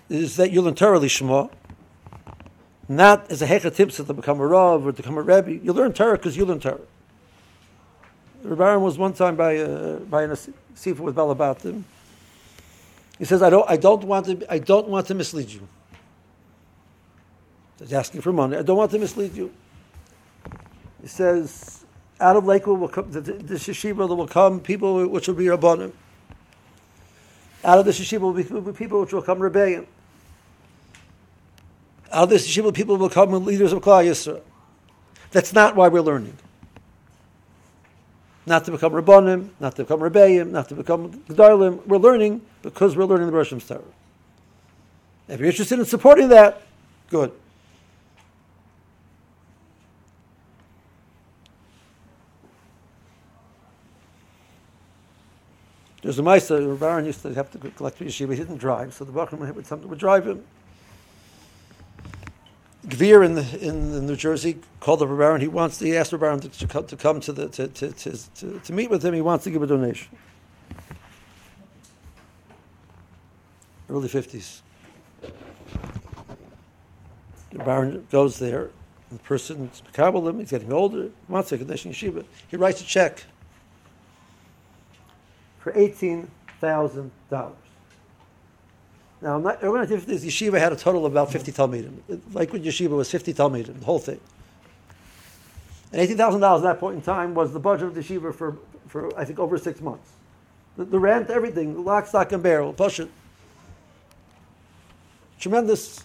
is 0.09 0.35
that 0.37 0.51
you'll 0.51 0.63
learn 0.63 0.75
Torah 0.75 0.99
Lishma, 0.99 1.49
not 2.87 3.29
as 3.31 3.41
a 3.41 3.47
hechatipsa 3.47 4.05
to 4.05 4.13
become 4.13 4.39
a 4.39 4.47
rav 4.47 4.85
or 4.85 4.91
to 4.91 4.97
become 4.97 5.17
a 5.17 5.21
rebbe. 5.21 5.53
You 5.53 5.73
learn 5.73 5.93
Torah 5.93 6.17
because 6.17 6.37
you 6.37 6.45
learn 6.45 6.59
Torah. 6.59 6.79
Reb 8.43 8.61
Aaron 8.61 8.81
was 8.81 8.97
one 8.97 9.13
time 9.13 9.35
by 9.35 9.57
uh, 9.57 9.97
by 9.99 10.23
a 10.23 10.35
sefer 10.75 11.01
with 11.03 11.15
Balabatim. 11.15 11.83
He 13.17 13.25
says, 13.25 13.41
"I 13.41 13.49
don't, 13.49 13.69
I 13.69 13.77
don't 13.77 14.03
want 14.03 14.25
to, 14.27 14.53
I 14.53 14.59
don't 14.59 14.87
want 14.87 15.07
to 15.07 15.15
mislead 15.15 15.49
you." 15.49 15.67
He's 17.79 17.93
asking 17.93 18.21
for 18.21 18.31
money. 18.31 18.57
I 18.57 18.61
don't 18.61 18.77
want 18.77 18.91
to 18.91 18.99
mislead 18.99 19.35
you. 19.35 19.51
He 21.01 21.07
says, 21.07 21.85
out 22.19 22.35
of 22.35 22.45
Lakewood 22.45 22.79
will 22.79 22.87
come, 22.87 23.11
the, 23.11 23.21
the 23.21 23.55
Shishiba 23.55 24.07
will 24.07 24.27
come 24.27 24.59
people 24.59 25.07
which 25.07 25.27
will 25.27 25.35
be 25.35 25.45
Rabbanim. 25.45 25.91
Out 27.63 27.79
of 27.79 27.85
the 27.85 27.91
Shishiba 27.91 28.21
will 28.21 28.33
be 28.33 28.73
people 28.73 29.01
which 29.01 29.13
will 29.13 29.21
come 29.21 29.39
rebellion. 29.39 29.87
Out 32.11 32.23
of 32.23 32.29
the 32.29 32.35
Shishiba 32.35 32.73
people 32.73 32.97
will 32.97 33.09
come 33.09 33.31
leaders 33.43 33.73
of 33.73 33.81
Klal 33.81 34.05
Yisrael. 34.05 34.41
That's 35.31 35.51
not 35.51 35.75
why 35.75 35.89
we're 35.89 36.01
learning. 36.01 36.37
Not 38.45 38.63
to 38.65 38.71
become 38.71 38.93
Rabbanim, 38.93 39.49
not 39.59 39.75
to 39.75 39.83
become 39.83 39.99
Rebbeim, 39.99 40.51
not 40.51 40.69
to 40.69 40.75
become 40.75 41.11
Gedalim. 41.23 41.85
We're 41.87 41.97
learning 41.97 42.41
because 42.61 42.95
we're 42.95 43.05
learning 43.05 43.27
the 43.27 43.33
Rosh 43.33 43.49
Torah. 43.49 43.81
If 45.27 45.39
you're 45.39 45.49
interested 45.49 45.79
in 45.79 45.85
supporting 45.85 46.29
that, 46.29 46.61
good. 47.09 47.31
There's 56.05 56.19
a 56.19 56.23
Meister, 56.23 56.63
the 56.63 56.75
Baron 56.75 57.05
used 57.05 57.23
to 57.23 57.33
have 57.33 57.49
to 57.49 57.57
collect 57.57 57.97
yeshiva. 57.97 58.29
He 58.29 58.35
didn't 58.35 58.57
drive, 58.57 58.93
so 58.93 59.05
the 59.05 59.11
Bachram 59.11 59.39
would 59.55 59.65
something 59.65 59.89
would 59.89 59.97
drive 59.97 60.27
him. 60.27 60.43
Gvir 62.85 63.25
in, 63.25 63.39
in, 63.59 64.05
New 64.05 64.15
Jersey 64.15 64.59
called 64.79 64.99
the 64.99 65.07
Baron. 65.07 65.41
He 65.41 65.47
wants. 65.47 65.79
he 65.79 65.97
asked 65.97 66.11
the 66.11 66.19
Baron 66.19 66.41
to, 66.41 66.49
to, 66.49 66.67
come, 66.67 66.85
to 66.85 66.95
come 66.95 67.19
to 67.21 67.33
the 67.33 67.49
to, 67.49 67.67
to, 67.69 67.91
to, 67.91 68.59
to 68.59 68.71
meet 68.71 68.91
with 68.91 69.03
him. 69.03 69.15
He 69.15 69.21
wants 69.21 69.45
to 69.45 69.49
give 69.49 69.63
a 69.63 69.65
donation. 69.65 70.15
Early 73.89 74.07
fifties. 74.07 74.61
The 77.49 77.57
Baron 77.57 78.05
goes 78.11 78.37
there. 78.37 78.69
The 79.11 79.17
person's 79.17 79.81
Kabbalah, 79.93 80.33
he's 80.33 80.51
getting 80.51 80.71
older, 80.71 81.09
wants 81.27 81.51
a 81.51 81.57
donation 81.57 81.93
yeshiva. 81.93 82.25
He 82.47 82.57
writes 82.57 82.79
a 82.81 82.85
check 82.85 83.23
for 85.65 85.71
$18,000. 85.71 87.09
Now, 87.31 89.35
I'm 89.35 89.41
not, 89.41 89.63
I'm 89.63 89.73
not 89.73 89.87
this 89.87 90.23
yeshiva 90.23 90.59
had 90.59 90.71
a 90.71 90.75
total 90.75 91.07
of 91.07 91.11
about 91.11 91.31
50 91.31 91.51
Talmudim. 91.51 92.21
when 92.31 92.63
Yeshiva 92.63 92.89
was 92.89 93.09
50 93.09 93.33
Talmudim, 93.33 93.79
the 93.79 93.85
whole 93.85 93.97
thing. 93.97 94.19
And 95.91 96.07
$18,000 96.07 96.57
at 96.57 96.61
that 96.61 96.79
point 96.79 96.97
in 96.97 97.01
time 97.01 97.33
was 97.33 97.51
the 97.51 97.59
budget 97.59 97.87
of 97.87 97.95
the 97.95 98.01
yeshiva 98.01 98.35
for, 98.35 98.57
for 98.87 99.19
I 99.19 99.25
think, 99.25 99.39
over 99.39 99.57
six 99.57 99.81
months. 99.81 100.07
The, 100.77 100.85
the 100.85 100.99
rent, 100.99 101.31
everything, 101.31 101.83
lock, 101.83 102.05
stock, 102.05 102.31
and 102.31 102.43
barrel, 102.43 102.71
push 102.71 102.99
it. 102.99 103.09
Tremendous. 105.39 106.03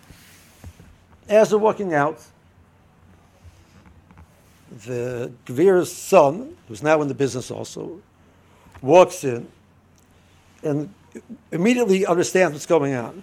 As 1.29 1.51
they're 1.51 1.59
walking 1.59 1.92
out, 1.92 2.23
the 4.87 5.31
Gvir's 5.44 5.92
son, 5.92 6.57
who's 6.66 6.83
now 6.83 7.03
in 7.03 7.09
the 7.09 7.14
business 7.14 7.51
also, 7.51 8.01
walks 8.83 9.25
in 9.25 9.49
and 10.62 10.93
immediately 11.53 12.07
understands 12.07 12.53
what's 12.53 12.66
going 12.66 12.95
on, 12.95 13.23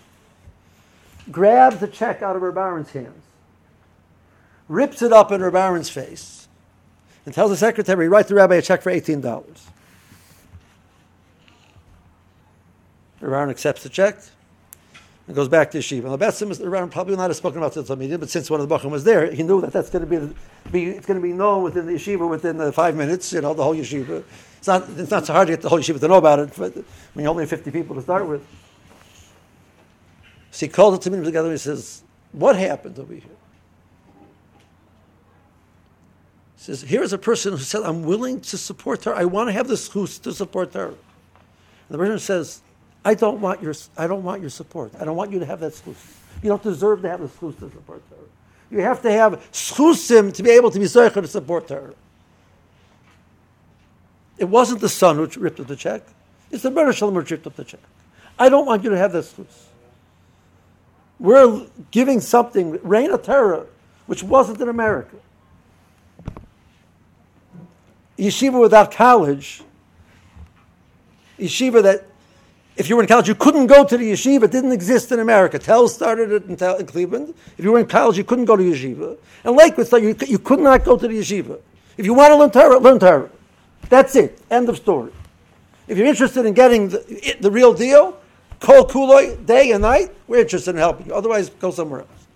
grabs 1.32 1.80
the 1.80 1.88
check 1.88 2.22
out 2.22 2.36
of 2.36 2.42
her 2.42 2.52
Baron's 2.52 2.92
hands, 2.92 3.24
rips 4.68 5.02
it 5.02 5.14
up 5.14 5.32
in 5.32 5.42
her 5.42 5.52
Baron's 5.52 5.90
face, 5.90 6.48
and 7.26 7.34
tells 7.34 7.52
the 7.52 7.58
secretary, 7.58 8.08
write 8.08 8.28
the 8.28 8.36
rabbi 8.36 8.56
a 8.56 8.62
check 8.62 8.82
for 8.82 8.92
$18. 8.92 9.22
The 13.20 13.28
Baron 13.28 13.50
accepts 13.50 13.84
the 13.84 13.90
check 13.90 14.18
and 15.26 15.36
goes 15.36 15.50
back 15.50 15.72
to 15.72 15.80
yeshiva. 15.80 16.04
And 16.04 16.14
the 16.14 16.18
best 16.18 16.40
thing 16.40 16.50
is 16.50 16.60
the 16.60 16.70
Baron 16.70 16.90
probably 16.90 17.16
not 17.16 17.30
have 17.30 17.36
spoken 17.36 17.62
about 17.62 17.74
the 17.74 17.96
media, 17.96 18.18
but 18.18 18.30
since 18.30 18.50
one 18.50 18.62
of 18.62 18.70
the 18.70 18.76
Bachim 18.76 18.90
was 18.90 19.04
there, 19.04 19.32
he 19.32 19.44
knew 19.44 19.60
that 19.62 19.74
that's 19.74 19.90
going 19.90 20.08
to 20.08 20.20
be, 20.20 20.34
be 20.72 20.86
it's 20.92 21.06
going 21.06 21.20
to 21.20 21.28
be 21.28 21.34
known 21.34 21.64
within 21.64 21.86
the 21.86 21.94
yeshiva 21.94 22.30
within 22.30 22.58
the 22.58 22.72
five 22.72 22.96
minutes. 22.96 23.34
You 23.34 23.42
know, 23.42 23.54
the 23.54 23.64
whole 23.64 23.76
yeshiva. 23.76 24.24
It's 24.68 24.90
not, 24.90 25.00
it's 25.00 25.12
not 25.12 25.26
so 25.26 25.32
hard 25.32 25.48
to 25.48 25.54
get 25.54 25.62
the 25.62 25.70
whole 25.70 25.80
yeshiva 25.80 25.98
to 26.02 26.10
know 26.10 26.16
about 26.16 26.40
it, 26.40 26.52
but 26.58 26.76
when 26.76 27.24
you're 27.24 27.30
only 27.30 27.46
50 27.46 27.72
people 27.72 27.96
to 27.96 28.02
start 28.02 28.28
with. 28.28 28.46
So 30.52 30.66
he 30.66 30.70
called 30.70 31.02
the 31.02 31.10
Talmudim 31.10 31.24
together 31.24 31.48
and 31.48 31.54
he 31.54 31.58
says, 31.58 32.04
What 32.34 32.58
happened 32.58 33.00
over 33.00 33.14
here? 33.14 33.24
He 36.58 36.64
says, 36.64 36.82
Here 36.82 37.02
is 37.02 37.14
a 37.14 37.18
person 37.18 37.54
who 37.54 37.60
said, 37.60 37.84
I'm 37.84 38.04
willing 38.04 38.42
to 38.42 38.58
support 38.58 39.06
her. 39.06 39.16
I 39.16 39.24
want 39.24 39.48
to 39.48 39.54
have 39.54 39.70
this 39.70 39.90
who's 39.90 40.20
to 40.20 40.34
support 40.34 40.74
her. 40.74 40.88
And 40.88 40.98
the 41.88 41.98
person 41.98 42.20
says, 42.20 42.62
I 43.06 43.14
don't 43.14 43.40
want 43.40 43.64
your 43.64 43.74
I 43.98 44.06
don't 44.06 44.24
want 44.24 44.42
your 44.42 44.50
support. 44.50 44.92
I 45.00 45.06
don't 45.06 45.16
want 45.16 45.32
you 45.32 45.40
to 45.40 45.46
have 45.46 45.62
that 45.62 45.72
schus. 45.76 46.18
You 46.44 46.50
don't 46.50 46.64
deserve 46.64 47.04
to 47.04 47.10
have 47.10 47.22
the 47.22 47.28
schus 47.28 47.58
to 47.60 47.72
support 47.72 48.04
her. 48.10 48.18
You 48.70 48.82
have 48.82 49.02
to 49.04 49.12
have 49.14 49.50
schusim 49.54 50.34
to 50.34 50.44
be 50.44 50.50
able 50.50 50.72
to 50.72 50.80
be 50.80 50.88
zeicher 50.88 51.22
to 51.22 51.28
support 51.28 51.70
her. 51.70 51.94
It 54.38 54.46
wasn't 54.46 54.82
the 54.82 54.90
son 54.90 55.16
who 55.18 55.26
ripped 55.40 55.60
up 55.60 55.68
the 55.68 55.76
check. 55.76 56.04
It's 56.52 56.64
the 56.64 56.70
Rebbe 56.70 56.94
Shalom 56.94 57.16
who 57.16 57.22
ripped 57.22 57.48
up 57.48 57.56
the 57.56 57.64
check. 57.64 57.82
I 58.40 58.50
don't 58.50 58.66
want 58.66 58.84
you 58.84 58.90
to 58.92 58.98
have 58.98 59.12
this. 59.12 59.34
We're 61.20 61.66
giving 61.92 62.22
something, 62.22 62.80
reign 62.84 63.12
of 63.12 63.24
terror, 63.24 63.66
which 64.06 64.24
wasn't 64.24 64.62
in 64.62 64.70
America. 64.70 65.16
Yeshiva 68.18 68.60
without 68.60 68.92
college, 68.92 69.62
yeshiva 71.40 71.84
that 71.84 72.06
if 72.76 72.90
you 72.90 72.96
were 72.96 73.02
in 73.02 73.08
college, 73.08 73.28
you 73.28 73.36
couldn't 73.36 73.68
go 73.68 73.84
to 73.84 73.98
the 73.98 74.12
yeshiva. 74.12 74.44
It 74.44 74.52
didn't 74.52 74.72
exist 74.72 75.12
in 75.12 75.20
America. 75.20 75.58
Tell 75.58 75.88
started 75.88 76.32
it 76.32 76.44
in, 76.46 76.52
in, 76.52 76.86
Cleveland. 76.86 77.34
If 77.58 77.66
you 77.66 77.72
were 77.72 77.80
in 77.80 77.88
college, 77.88 78.18
you 78.18 78.24
couldn't 78.24 78.46
go 78.46 78.56
to 78.56 78.64
yeshiva. 78.64 79.18
And 79.44 79.56
Lakewood, 79.56 79.92
you, 80.04 80.16
you 80.28 80.38
could 80.38 80.60
not 80.60 80.84
go 80.84 80.96
to 80.96 81.08
the 81.08 81.20
yeshiva. 81.20 81.60
If 81.98 82.06
you 82.06 82.14
want 82.14 82.32
to 82.32 82.36
learn 82.36 82.52
Torah, 82.52 82.78
learn 82.78 83.00
Torah. 83.00 83.30
That's 83.90 84.16
it. 84.16 84.40
End 84.50 84.70
of 84.70 84.78
story. 84.78 85.12
If 85.88 85.98
you're 85.98 86.08
interested 86.08 86.46
in 86.46 86.54
getting 86.54 86.90
the, 86.90 87.38
the 87.40 87.50
real 87.50 87.74
deal, 87.74 88.18
call 88.60 88.88
Kuloi 88.88 89.46
day 89.46 89.72
and 89.72 89.82
night. 89.82 90.14
We're 90.28 90.42
interested 90.42 90.72
in 90.72 90.78
helping 90.78 91.08
you. 91.08 91.14
Otherwise, 91.14 91.50
go 91.50 91.72
somewhere 91.72 92.02
else. 92.02 92.28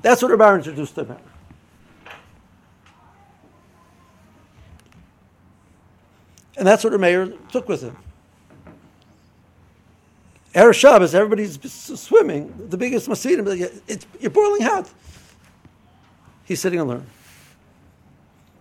That's 0.00 0.22
what 0.22 0.30
Rabbi 0.30 0.56
introduced 0.56 0.94
them. 0.94 1.16
And 6.56 6.66
that's 6.66 6.84
what 6.84 6.90
the 6.90 6.98
mayor 6.98 7.32
took 7.50 7.68
with 7.68 7.82
him. 7.82 7.96
Erev 10.54 10.74
Shabbos, 10.74 11.14
everybody's 11.14 11.58
swimming. 11.98 12.52
The 12.68 12.76
biggest 12.76 13.08
masidim, 13.08 13.46
it's, 13.88 14.06
you're 14.20 14.30
boiling 14.30 14.62
hot. 14.62 14.90
He's 16.44 16.60
sitting 16.60 16.82
learning. 16.82 17.06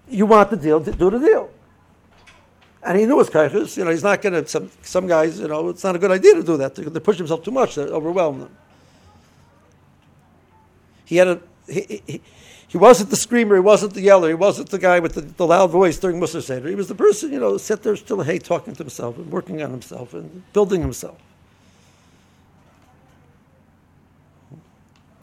You 0.09 0.25
want 0.25 0.49
the 0.49 0.57
deal, 0.57 0.79
do 0.79 1.09
the 1.09 1.19
deal. 1.19 1.49
And 2.83 2.97
he 2.97 3.05
knew 3.05 3.19
his 3.19 3.29
kaiches. 3.29 3.77
You 3.77 3.85
know, 3.85 3.91
he's 3.91 4.03
not 4.03 4.21
going 4.21 4.33
to. 4.33 4.47
Some 4.47 4.71
some 4.81 5.07
guys, 5.07 5.39
you 5.39 5.47
know, 5.47 5.69
it's 5.69 5.83
not 5.83 5.95
a 5.95 5.99
good 5.99 6.11
idea 6.11 6.33
to 6.35 6.43
do 6.43 6.57
that. 6.57 6.75
They, 6.75 6.83
they 6.83 6.99
push 6.99 7.17
themselves 7.17 7.45
too 7.45 7.51
much. 7.51 7.75
They 7.75 7.83
overwhelm 7.83 8.39
them. 8.39 8.57
He 11.05 11.17
had 11.17 11.27
a 11.27 11.41
he, 11.67 12.01
he, 12.07 12.21
he 12.71 12.77
wasn't 12.77 13.09
the 13.09 13.17
screamer, 13.17 13.55
he 13.55 13.61
wasn't 13.61 13.93
the 13.93 14.01
yeller, 14.01 14.29
he 14.29 14.33
wasn't 14.33 14.69
the 14.69 14.79
guy 14.79 14.99
with 14.99 15.15
the, 15.15 15.21
the 15.21 15.45
loud 15.45 15.71
voice 15.71 15.99
during 15.99 16.21
Mussar 16.21 16.41
Seder. 16.41 16.69
He 16.69 16.75
was 16.75 16.87
the 16.87 16.95
person, 16.95 17.33
you 17.33 17.39
know, 17.39 17.57
sat 17.57 17.83
there 17.83 17.97
still 17.97 18.21
hey, 18.21 18.39
talking 18.39 18.73
to 18.73 18.83
himself 18.83 19.17
and 19.17 19.29
working 19.29 19.61
on 19.61 19.71
himself 19.71 20.13
and 20.13 20.43
building 20.53 20.79
himself. 20.79 21.17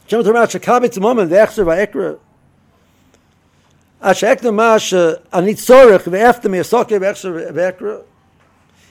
Shekabit 0.09 0.93
Zimom 0.95 1.27
Ve'echzer 1.27 2.19
Va'ekra 4.03 4.37
Ashek 4.37 4.55
Mash 4.55 4.93
uh, 4.93 5.17
Ani 5.33 5.55
Tzorech 5.55 6.05
Ve'eftem 6.05 6.53
Yasoke 6.57 6.99
Ve'echzer 6.99 7.53
Ve'ekra 7.53 8.05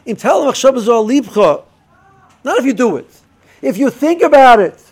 Im 0.06 0.16
Tal 0.16 0.44
Machshav 0.44 0.78
Zol 0.78 1.08
Libcha 1.08 1.64
Not 2.44 2.60
if 2.60 2.66
you 2.66 2.74
do 2.74 2.98
it. 2.98 3.10
If 3.62 3.78
you 3.78 3.90
think 3.90 4.22
about 4.22 4.60
it. 4.60 4.84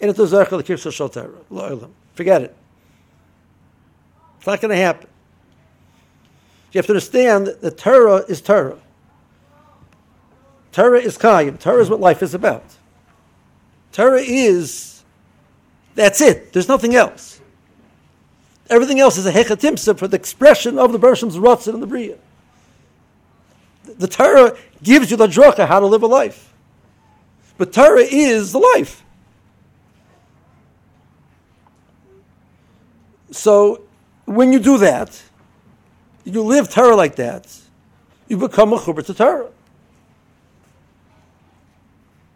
And 0.00 0.10
it's 0.10 0.18
a 0.18 0.22
Zercha 0.22 0.52
L'Kirsa 0.52 0.92
Shal 0.92 1.08
Torah. 1.08 1.30
Lo'elam. 1.50 1.90
Forget 2.14 2.42
it. 2.42 2.56
It's 4.38 4.46
not 4.46 4.60
going 4.60 4.70
to 4.70 4.76
happen. 4.76 5.08
You 6.72 6.78
have 6.78 6.86
to 6.86 6.92
understand 6.92 7.48
that 7.48 7.76
Torah 7.76 8.24
is 8.28 8.40
Torah. 8.40 8.78
Torah 10.72 11.00
is 11.00 11.18
Kayim. 11.18 11.58
Torah 11.58 11.82
is 11.82 11.90
what 11.90 12.00
life 12.00 12.22
is 12.22 12.32
about. 12.32 12.64
Torah 13.92 14.22
is, 14.22 15.02
that's 15.94 16.20
it. 16.20 16.52
There's 16.52 16.68
nothing 16.68 16.94
else. 16.94 17.39
Everything 18.70 19.00
else 19.00 19.18
is 19.18 19.26
a 19.26 19.32
hechatimsa 19.32 19.98
for 19.98 20.06
the 20.06 20.16
expression 20.16 20.78
of 20.78 20.92
the 20.92 20.98
Bershom's 20.98 21.36
Ratzin 21.36 21.74
and 21.74 21.82
the 21.82 21.88
Bria. 21.88 22.16
The 23.82 24.06
Torah 24.06 24.56
gives 24.80 25.10
you 25.10 25.16
the 25.16 25.26
dracha 25.26 25.66
how 25.66 25.80
to 25.80 25.86
live 25.86 26.04
a 26.04 26.06
life. 26.06 26.54
But 27.58 27.72
Torah 27.72 28.06
is 28.08 28.52
the 28.52 28.58
life. 28.58 29.04
So 33.32 33.82
when 34.24 34.52
you 34.52 34.60
do 34.60 34.78
that, 34.78 35.20
you 36.24 36.42
live 36.42 36.70
Torah 36.70 36.94
like 36.94 37.16
that, 37.16 37.60
you 38.28 38.36
become 38.36 38.72
a 38.72 38.78
chuber 38.78 39.04
to 39.04 39.12
Torah. 39.12 39.50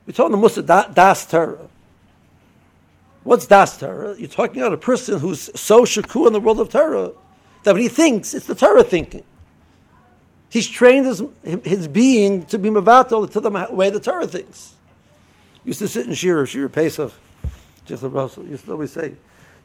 We 0.07 0.13
told 0.13 0.33
the 0.33 0.37
Musa 0.37 0.63
das 0.63 1.27
Torah. 1.27 1.69
What's 3.25 3.47
das 3.47 3.79
Torah? 3.79 4.15
You're 4.19 4.29
talking 4.29 4.61
about 4.61 4.75
a 4.75 4.79
person 4.79 5.19
who's 5.19 5.51
so 5.59 5.85
shaku 5.85 6.27
in 6.27 6.33
the 6.33 6.41
world 6.41 6.61
of 6.61 6.69
Torah 6.69 7.13
that 7.65 7.73
when 7.73 7.83
he 7.83 7.89
thinks, 7.89 8.35
it's 8.35 8.47
the 8.47 8.55
Torah 8.55 8.85
thinking. 8.85 9.25
He's 10.51 10.69
trained 10.69 11.07
his, 11.07 11.23
his 11.65 11.89
being 11.89 12.45
to 12.47 12.59
be 12.59 12.69
mavatal 12.69 13.29
to 13.33 13.41
the 13.41 13.51
way 13.73 13.91
the 13.91 13.99
Torah 13.99 14.27
thinks. 14.27 14.75
Used 15.65 15.79
to 15.79 15.89
sit 15.89 16.07
in 16.07 16.15
Shira, 16.15 16.47
Shira 16.47 16.69
Pesach, 16.69 17.13
just 17.87 18.03
Russell. 18.03 18.47
Used 18.47 18.67
to 18.67 18.73
always 18.73 18.93
say, 18.93 19.15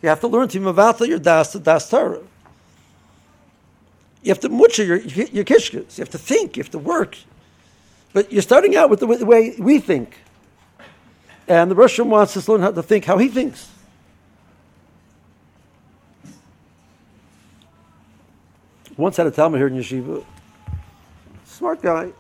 you 0.02 0.10
have 0.10 0.22
to 0.22 0.28
learn 0.28 0.48
to 0.48 0.60
be 0.60 0.66
mavatal 0.66 1.08
your 1.08 1.20
das 1.20 1.52
to 1.52 1.60
das 1.60 1.90
Torah. 1.90 2.22
You 4.24 4.30
have 4.30 4.40
to 4.40 4.50
mucha 4.50 4.86
your, 4.86 4.98
your 4.98 5.44
kishkas. 5.44 5.98
You 5.98 6.02
have 6.02 6.10
to 6.10 6.18
think. 6.18 6.58
You 6.58 6.64
have 6.64 6.72
to 6.72 6.80
work. 6.80 7.18
But 8.14 8.32
you're 8.32 8.42
starting 8.42 8.76
out 8.76 8.90
with 8.90 9.02
the 9.02 9.08
way 9.08 9.56
we 9.60 9.80
think. 9.80 10.18
And 11.50 11.72
the 11.72 11.76
Russian 11.76 12.12
wants 12.12 12.38
us 12.38 12.46
to 12.46 12.52
learn 12.52 12.62
how 12.62 12.72
to 12.72 12.84
think 12.84 13.06
how 13.06 13.18
he 13.18 13.28
thinks. 13.28 13.72
Once 18.96 19.18
had 19.18 19.26
a 19.26 19.32
Talmud 19.32 19.60
here 19.60 19.68
in 19.68 19.74
Yeshiva, 19.74 20.24
smart 21.46 21.82
guy. 21.82 22.12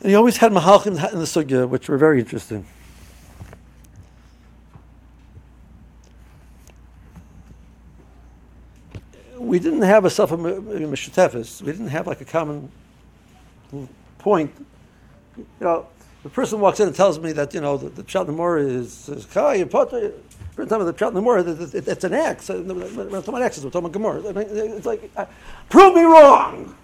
And 0.00 0.10
he 0.10 0.14
always 0.14 0.38
had 0.38 0.50
mahalchim 0.50 1.12
in 1.12 1.18
the 1.18 1.24
sugya, 1.24 1.68
which 1.68 1.88
were 1.88 1.98
very 1.98 2.18
interesting. 2.18 2.66
We 9.36 9.60
didn't 9.60 9.82
have 9.82 10.04
a 10.04 10.10
self 10.10 10.30
mishatefis. 10.30 11.62
We 11.62 11.72
didn't 11.72 11.88
have 11.88 12.06
like 12.08 12.20
a 12.20 12.24
common 12.24 12.72
point. 14.18 14.52
You 15.36 15.46
know, 15.60 15.86
the 16.22 16.28
person 16.28 16.60
walks 16.60 16.80
in 16.80 16.88
and 16.88 16.96
tells 16.96 17.18
me 17.18 17.32
that 17.32 17.54
you 17.54 17.60
know 17.60 17.76
the, 17.76 18.02
Pshat 18.02 18.26
Nemor 18.26 18.64
is 18.64 19.08
is 19.08 19.36
and 19.36 19.70
Potter. 19.70 20.12
Every 20.52 20.66
time 20.66 20.84
the 20.84 20.92
Pshat 20.92 21.12
Nemor, 21.12 21.74
it, 21.74 21.88
it's 21.88 22.04
an 22.04 22.12
X. 22.12 22.48
We're 22.48 22.64
talking 22.64 23.28
about 23.28 23.42
X's. 23.42 23.64
We're 23.64 23.70
talking 23.70 23.94
about. 23.94 24.36
It's 24.36 24.86
like, 24.86 25.10
uh, 25.16 25.26
prove 25.68 25.94
me 25.94 26.02
wrong. 26.02 26.74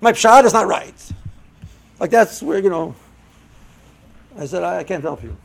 My 0.00 0.12
Pshat 0.12 0.44
is 0.44 0.52
not 0.52 0.66
right. 0.66 1.12
Like 2.00 2.10
that's 2.10 2.42
where 2.42 2.58
you 2.58 2.70
know. 2.70 2.94
I 4.38 4.46
said 4.46 4.62
I, 4.62 4.78
I 4.78 4.84
can't 4.84 5.02
help 5.02 5.22
you. 5.22 5.36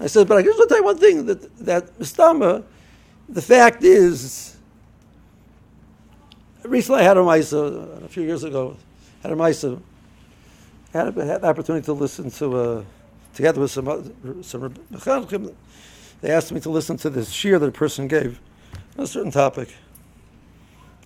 I 0.00 0.08
said, 0.08 0.26
but 0.26 0.38
I 0.38 0.42
just 0.42 0.58
want 0.58 0.68
to 0.68 0.74
tell 0.74 0.82
you 0.82 0.84
one 0.84 0.98
thing 0.98 1.26
that 1.26 1.58
that 1.58 1.98
Mistama, 1.98 2.64
the 3.28 3.42
fact 3.42 3.84
is. 3.84 4.56
Recently, 6.62 7.02
I 7.02 7.04
had 7.04 7.16
a 7.16 7.20
Maisa 7.20 8.02
a 8.04 8.08
few 8.08 8.24
years 8.24 8.42
ago. 8.42 8.76
Had 9.22 9.30
a 9.30 9.36
Maisa 9.36 9.80
had, 10.96 11.16
had 11.16 11.40
the 11.42 11.46
opportunity 11.46 11.84
to 11.84 11.92
listen 11.92 12.30
to, 12.30 12.56
uh, 12.56 12.84
together 13.34 13.60
with 13.60 13.70
some 13.70 14.42
some 14.42 14.74
they 16.20 16.30
asked 16.30 16.52
me 16.52 16.60
to 16.60 16.70
listen 16.70 16.96
to 16.98 17.10
this 17.10 17.30
shir 17.30 17.58
that 17.58 17.66
a 17.66 17.72
person 17.72 18.08
gave 18.08 18.40
on 18.96 19.04
a 19.04 19.06
certain 19.06 19.30
topic. 19.30 19.74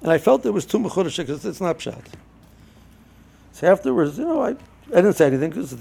And 0.03 0.11
I 0.11 0.19
felt 0.19 0.47
it 0.47 0.51
was 0.51 0.65
too 0.65 0.79
mechudesh 0.79 1.19
because 1.19 1.45
it's 1.45 1.61
not 1.61 1.79
pshat. 1.79 2.05
So 3.53 3.67
afterwards, 3.71 4.19
you 4.19 4.25
know, 4.25 4.41
I, 4.41 4.51
I 4.51 4.97
didn't 4.97 5.15
say 5.15 5.27
anything 5.27 5.51
because 5.51 5.77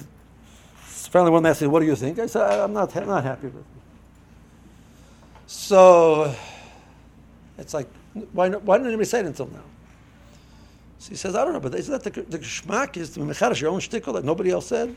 finally 0.76 1.32
one 1.32 1.46
asked 1.46 1.62
me, 1.62 1.68
what 1.68 1.80
do 1.80 1.86
you 1.86 1.96
think? 1.96 2.20
I 2.20 2.26
said, 2.26 2.42
I'm 2.42 2.74
not, 2.74 2.96
I'm 2.96 3.08
not 3.08 3.24
happy 3.24 3.48
with 3.48 3.58
it. 3.58 3.66
So 5.48 6.36
it's 7.58 7.74
like, 7.74 7.88
why, 8.34 8.50
why 8.50 8.78
didn't 8.78 8.88
anybody 8.88 9.08
say 9.08 9.20
it 9.20 9.26
until 9.26 9.48
now? 9.48 9.64
So 11.00 11.10
he 11.10 11.16
says, 11.16 11.36
I 11.36 11.44
don't 11.44 11.54
know, 11.54 11.60
but 11.62 11.74
is 11.76 11.88
that 11.88 12.04
the, 12.04 12.10
the 12.10 12.40
shmak 12.40 12.98
is 12.98 13.12
to 13.12 13.22
mechadish 13.22 13.62
your 13.62 13.72
own 13.72 13.80
shtickle 13.80 14.14
that 14.14 14.26
nobody 14.26 14.52
else 14.52 14.68
said? 14.68 14.96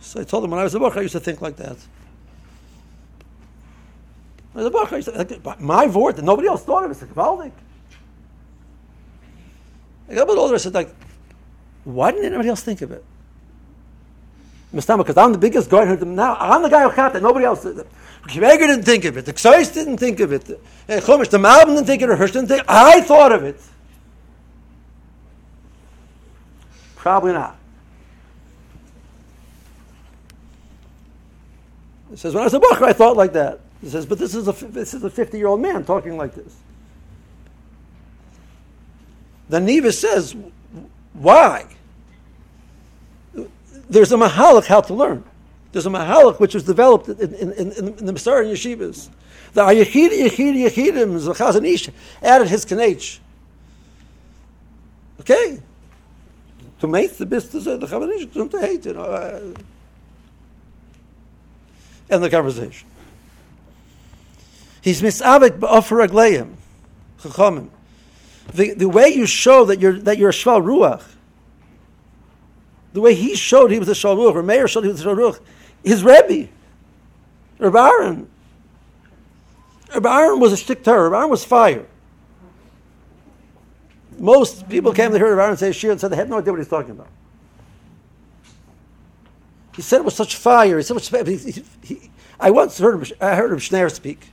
So 0.00 0.20
I 0.20 0.24
told 0.24 0.44
him 0.44 0.50
when 0.50 0.60
I 0.60 0.64
was 0.64 0.74
a 0.74 0.78
book, 0.78 0.96
I 0.96 1.02
used 1.02 1.12
to 1.12 1.20
think 1.20 1.42
like 1.42 1.56
that. 1.56 1.76
When 4.52 4.64
I 4.64 4.64
was 4.64 4.66
a 4.66 4.70
book, 4.70 4.92
I 4.92 4.96
used 4.96 5.08
to 5.08 5.24
think, 5.24 5.60
my 5.60 5.86
word, 5.86 6.16
that 6.16 6.24
nobody 6.24 6.48
else 6.48 6.64
thought 6.64 6.84
of 6.84 6.90
it. 6.90 7.02
It's 7.02 7.16
like, 7.16 7.52
I 10.08 10.14
got 10.14 10.22
a 10.22 10.26
bit 10.26 10.38
older, 10.38 10.54
I 10.54 10.58
said, 10.58 10.74
like, 10.74 10.94
why 11.84 12.10
didn't 12.10 12.26
anybody 12.26 12.48
else 12.48 12.62
think 12.62 12.80
of 12.82 12.90
it? 12.90 13.04
Because 14.74 15.16
I'm 15.16 15.32
the 15.32 15.38
biggest 15.38 15.70
guy 15.70 15.86
who 15.86 16.04
now. 16.04 16.36
I'm 16.40 16.62
the 16.62 16.68
guy 16.68 16.82
who 16.82 16.94
got 16.94 17.12
that. 17.12 17.22
Nobody 17.22 17.44
else. 17.44 17.62
Did. 17.62 17.86
Kiveger 18.26 18.58
didn't 18.58 18.82
think 18.82 19.04
of 19.04 19.16
it. 19.16 19.24
The 19.24 19.32
Ksais 19.32 19.72
didn't 19.72 19.98
think 19.98 20.18
of 20.18 20.32
it. 20.32 20.44
The 20.46 20.58
eh, 20.88 21.00
Chumash, 21.00 21.30
the 21.30 21.38
Malbim 21.38 21.76
didn't 21.76 21.84
think 21.84 22.02
of 22.02 22.10
it. 22.10 22.18
Hirsch 22.18 22.32
didn't 22.32 22.48
think. 22.48 22.64
I 22.66 23.00
thought 23.02 23.30
of 23.30 23.44
it. 23.44 23.60
Probably 27.04 27.34
not. 27.34 27.54
He 32.08 32.16
says, 32.16 32.32
when 32.32 32.40
I 32.40 32.44
was 32.44 32.54
a 32.54 32.60
book, 32.60 32.80
I 32.80 32.94
thought 32.94 33.14
like 33.14 33.34
that. 33.34 33.60
He 33.82 33.90
says, 33.90 34.06
but 34.06 34.18
this 34.18 34.34
is 34.34 34.48
a, 34.48 34.52
this 34.52 34.94
is 34.94 35.04
a 35.04 35.10
50 35.10 35.36
year 35.36 35.48
old 35.48 35.60
man 35.60 35.84
talking 35.84 36.16
like 36.16 36.34
this. 36.34 36.56
The 39.50 39.60
Neva 39.60 39.92
says, 39.92 40.34
why? 41.12 41.66
There's 43.90 44.10
a 44.10 44.16
mahalik 44.16 44.64
how 44.64 44.80
to 44.80 44.94
learn. 44.94 45.24
There's 45.72 45.84
a 45.84 45.90
mahalik 45.90 46.40
which 46.40 46.54
was 46.54 46.64
developed 46.64 47.10
in, 47.10 47.34
in, 47.34 47.52
in, 47.52 47.72
in 47.72 48.06
the 48.06 48.14
Masar 48.14 48.40
and 48.40 48.56
Yeshivas. 48.56 49.10
The 49.52 49.60
Ayachid 49.60 50.08
Zachazan 50.08 51.68
Ish, 51.68 51.90
added 52.22 52.48
his 52.48 52.64
kanech. 52.64 53.18
Okay? 55.20 55.60
To 56.80 56.86
make 56.86 57.16
the 57.16 57.26
best 57.26 57.54
of 57.54 57.64
the 57.64 57.86
Chavanish, 57.86 58.50
to 58.50 58.58
hate, 58.58 58.84
you 58.86 58.94
know. 58.94 59.02
Uh, 59.02 59.54
and 62.10 62.22
the 62.22 62.30
conversation. 62.30 62.88
He's 64.82 65.00
misavik 65.00 65.58
ba'ofer 65.58 66.06
agleim, 66.06 66.54
chachamim. 67.20 67.70
The, 68.52 68.74
the 68.74 68.88
way 68.88 69.08
you 69.08 69.24
show 69.24 69.64
that 69.64 69.80
you're, 69.80 69.98
that 70.00 70.18
you're 70.18 70.28
a 70.28 70.32
shval 70.32 70.62
ruach, 70.62 71.02
the 72.92 73.00
way 73.00 73.14
he 73.14 73.34
showed 73.34 73.70
he 73.70 73.78
was 73.78 73.88
a 73.88 73.92
shval 73.92 74.16
ruach, 74.16 74.34
or 74.34 74.42
Meir 74.42 74.68
showed 74.68 74.84
he 74.84 74.90
was 74.90 75.00
a 75.00 75.06
shval 75.06 75.16
ruach, 75.16 75.40
his 75.82 76.04
Rebbe, 76.04 76.50
Reb 77.58 77.76
Aaron, 77.76 78.28
Reb 79.94 80.06
Aaron 80.06 80.40
was 80.40 80.52
a 80.52 80.56
shtik 80.56 80.82
terror, 80.82 81.08
Reb 81.08 81.18
Aaron 81.18 81.30
was 81.30 81.44
fire. 81.44 81.86
Most 84.18 84.68
people 84.68 84.92
came 84.92 85.10
to 85.12 85.18
hear 85.18 85.32
of 85.32 85.38
Aaron 85.38 85.56
say 85.56 85.72
Shir 85.72 85.90
and 85.90 86.00
said 86.00 86.10
they 86.10 86.16
had 86.16 86.30
no 86.30 86.38
idea 86.38 86.52
what 86.52 86.58
he's 86.58 86.68
talking 86.68 86.92
about. 86.92 87.08
He 89.76 89.82
said 89.82 89.98
it 89.98 90.04
was 90.04 90.14
such 90.14 90.36
fire. 90.36 90.76
He 90.76 90.84
said 90.84 90.96
it 90.96 91.26
was, 91.26 91.44
he, 91.44 91.64
he, 91.82 92.10
I 92.38 92.50
once 92.50 92.78
heard 92.78 93.12
I 93.20 93.34
heard 93.34 93.52
of 93.52 93.58
Schneer 93.58 93.90
speak. 93.90 94.28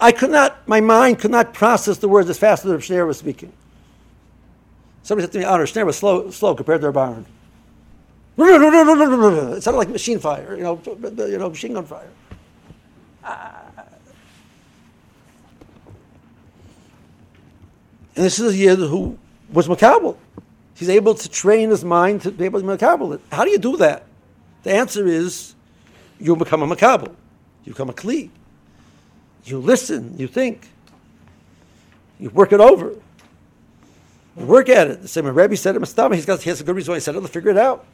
I 0.00 0.12
could 0.12 0.30
not, 0.30 0.66
my 0.66 0.80
mind 0.80 1.18
could 1.18 1.30
not 1.30 1.52
process 1.52 1.98
the 1.98 2.08
words 2.08 2.30
as 2.30 2.38
fast 2.38 2.64
as 2.64 2.70
Schneer 2.80 3.06
was 3.06 3.18
speaking. 3.18 3.52
Somebody 5.02 5.26
said 5.26 5.32
to 5.32 5.38
me, 5.40 5.44
Honor, 5.44 5.66
Schneer 5.66 5.84
was 5.84 5.96
slow, 5.98 6.30
slow 6.30 6.54
compared 6.54 6.80
to 6.80 6.92
Baron. 6.92 7.26
It 8.38 9.62
sounded 9.62 9.78
like 9.78 9.88
machine 9.90 10.18
fire, 10.18 10.56
you 10.56 10.62
know, 10.62 10.80
you 10.86 11.38
know, 11.38 11.50
machine 11.50 11.74
gun 11.74 11.84
fire. 11.84 12.08
And 18.16 18.24
this 18.24 18.38
is 18.38 18.54
a 18.54 18.56
yid 18.56 18.78
who 18.78 19.18
was 19.52 19.68
makabel. 19.68 20.16
He's 20.74 20.88
able 20.88 21.14
to 21.14 21.28
train 21.28 21.70
his 21.70 21.84
mind 21.84 22.22
to 22.22 22.30
be 22.30 22.44
able 22.44 22.60
to 22.60 22.66
makabel 22.66 23.14
it. 23.14 23.20
How 23.30 23.44
do 23.44 23.50
you 23.50 23.58
do 23.58 23.76
that? 23.78 24.06
The 24.62 24.72
answer 24.72 25.06
is 25.06 25.54
you 26.18 26.36
become 26.36 26.62
a 26.62 26.66
makabel. 26.66 27.14
You 27.64 27.72
become 27.72 27.90
a 27.90 27.92
kli. 27.92 28.30
You 29.44 29.58
listen, 29.58 30.16
you 30.18 30.26
think. 30.26 30.68
You 32.18 32.30
work 32.30 32.52
it 32.52 32.60
over. 32.60 32.94
You 34.38 34.46
work 34.46 34.68
at 34.68 34.88
it. 34.88 35.02
The 35.02 35.08
same 35.08 35.26
Rebbe 35.26 35.56
said 35.56 35.76
it, 35.76 35.82
Mastama, 35.82 36.14
he's 36.14 36.26
got 36.26 36.42
he 36.42 36.50
has 36.50 36.60
a 36.60 36.64
good 36.64 36.76
reason 36.76 36.92
why 36.92 36.96
he 36.96 37.00
said 37.00 37.14
it, 37.14 37.20
to 37.20 37.28
figure 37.28 37.50
it 37.50 37.58
out. 37.58 37.84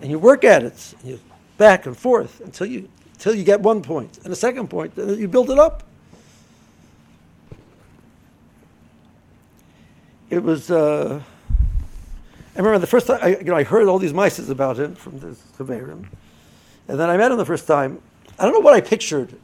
And 0.00 0.10
you 0.10 0.18
work 0.18 0.44
at 0.44 0.62
it. 0.62 0.94
You 1.04 1.20
back 1.58 1.86
and 1.86 1.96
forth 1.96 2.40
until 2.40 2.66
you 2.66 2.88
until 3.14 3.34
you 3.34 3.44
get 3.44 3.60
one. 3.60 3.82
And 3.86 4.32
a 4.32 4.36
second 4.36 4.68
point, 4.68 4.96
and 4.96 5.18
you 5.18 5.28
build 5.28 5.50
it 5.50 5.58
up. 5.58 5.82
It 10.28 10.42
was 10.42 10.70
uh, 10.70 11.22
I 12.56 12.58
remember 12.58 12.78
the 12.78 12.86
first 12.86 13.06
time 13.06 13.18
I, 13.22 13.36
you 13.36 13.44
know, 13.44 13.56
I 13.56 13.64
heard 13.64 13.86
all 13.86 13.98
these 13.98 14.14
mices 14.14 14.48
about 14.48 14.78
him 14.78 14.94
from 14.94 15.18
this 15.18 15.42
Chaverim. 15.58 16.06
And 16.88 16.98
then 16.98 17.10
I 17.10 17.16
met 17.16 17.30
him 17.30 17.36
the 17.36 17.44
first 17.44 17.66
time. 17.66 18.00
I 18.38 18.44
don't 18.44 18.54
know 18.54 18.60
what 18.60 18.74
I 18.74 18.80
pictured. 18.80 19.36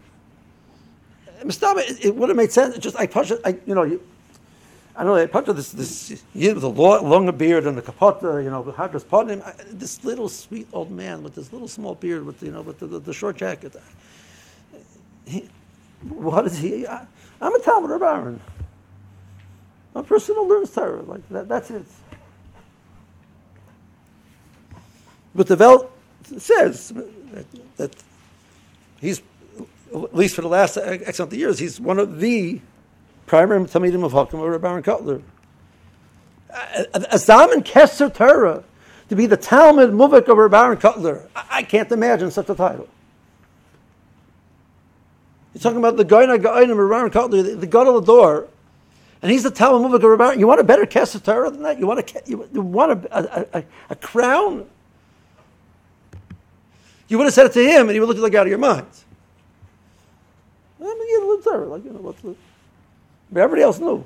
It, 1.44 2.04
it 2.04 2.16
would 2.16 2.28
have 2.28 2.36
made 2.36 2.52
sense. 2.52 2.78
Just 2.78 2.96
I 2.98 3.06
pictured, 3.06 3.40
I 3.44 3.58
you 3.66 3.74
know, 3.74 3.82
you, 3.82 4.00
I 4.96 5.04
know 5.04 5.14
I 5.14 5.26
pictured 5.26 5.54
this 5.54 5.72
this 5.72 6.22
yid 6.34 6.54
with 6.54 6.64
a 6.64 6.68
long, 6.68 7.08
longer 7.08 7.32
beard 7.32 7.66
and 7.66 7.76
the 7.76 7.82
kapota, 7.82 8.42
you 8.42 8.50
know, 8.50 8.62
the 8.62 8.72
hadras 8.72 9.04
ponim. 9.04 9.42
This 9.78 10.04
little 10.04 10.28
sweet 10.28 10.68
old 10.72 10.90
man 10.90 11.22
with 11.22 11.34
this 11.34 11.52
little 11.52 11.68
small 11.68 11.94
beard 11.94 12.24
with 12.24 12.42
you 12.42 12.50
know 12.50 12.62
with 12.62 12.78
the, 12.78 12.86
the, 12.86 12.98
the 12.98 13.12
short 13.12 13.36
jacket. 13.36 13.74
He, 15.26 15.48
what 16.08 16.46
is 16.46 16.58
he? 16.58 16.86
I, 16.86 17.06
am 17.40 17.54
a 17.54 17.58
Talmud 17.58 17.90
Rabbi 17.90 18.04
Aaron. 18.04 18.40
A 19.94 20.02
person 20.02 20.34
who 20.34 20.48
learns 20.48 20.70
Torah 20.70 21.02
like 21.02 21.28
that. 21.28 21.48
That's 21.48 21.70
it. 21.70 21.84
But 25.34 25.46
the 25.46 25.56
Welt 25.56 25.90
says 26.38 26.90
that, 26.90 27.46
that 27.76 27.96
he's 29.00 29.22
at 29.94 30.14
least 30.14 30.34
for 30.34 30.42
the 30.42 30.48
last 30.48 30.76
X 30.76 31.18
amount 31.18 31.32
of 31.32 31.38
years, 31.38 31.58
he's 31.58 31.80
one 31.80 31.98
of 31.98 32.20
the 32.20 32.60
primary 33.26 33.64
Talmidim 33.64 34.04
of 34.04 34.12
Hakim 34.12 34.40
or 34.40 34.58
Baron 34.58 34.82
Kotler. 34.82 35.22
A 36.94 37.18
Zaman 37.18 37.62
Kesser 37.62 38.12
Torah 38.12 38.62
to 39.08 39.16
be 39.16 39.26
the 39.26 39.36
Talmud 39.36 39.90
Muvik 39.90 40.28
of 40.28 40.50
Baron 40.50 40.78
Kotler. 40.78 41.28
I 41.34 41.62
can't 41.62 41.90
imagine 41.92 42.30
such 42.30 42.48
a 42.48 42.54
title. 42.54 42.88
You're 45.54 45.62
talking 45.62 45.78
about 45.78 45.96
the 45.96 46.04
Goyna 46.04 46.34
of 46.34 46.42
Baron 46.42 47.10
Kotler, 47.10 47.44
the, 47.44 47.56
the 47.56 47.66
God 47.66 47.86
of 47.86 47.94
the 47.94 48.00
door, 48.12 48.48
and 49.22 49.30
he's 49.30 49.44
the 49.44 49.50
Talmud 49.50 50.00
Baron. 50.18 50.40
You 50.40 50.48
want 50.48 50.60
a 50.60 50.64
better 50.64 50.84
Kesser 50.84 51.22
Torah 51.22 51.50
than 51.50 51.62
that? 51.62 51.78
You 51.78 51.86
want 51.86 52.00
a, 52.00 52.22
you, 52.26 52.60
want 52.60 52.92
a, 52.92 53.18
a, 53.18 53.58
a, 53.60 53.64
a 53.90 53.96
crown? 53.96 54.66
You 57.08 57.18
would 57.18 57.24
have 57.24 57.34
said 57.34 57.46
it 57.46 57.52
to 57.52 57.62
him, 57.62 57.82
and 57.88 57.92
he 57.92 58.00
would 58.00 58.08
look 58.08 58.18
like 58.18 58.34
out 58.34 58.46
of 58.46 58.50
your 58.50 58.58
mind. 58.58 58.86
I 60.80 60.84
mean, 60.84 61.08
you 61.08 61.42
like 61.68 61.84
you 61.84 61.92
know 61.92 62.00
what's 62.00 62.20
the, 62.22 62.34
but 63.30 63.40
everybody 63.40 63.62
else 63.62 63.78
knew. 63.78 64.04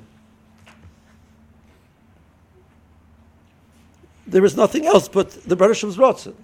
There 4.27 4.41
was 4.41 4.55
nothing 4.55 4.85
else 4.85 5.07
but 5.07 5.31
the 5.31 5.55
Brother 5.55 5.73
Shem's 5.73 5.97
Ratzin. 5.97 6.35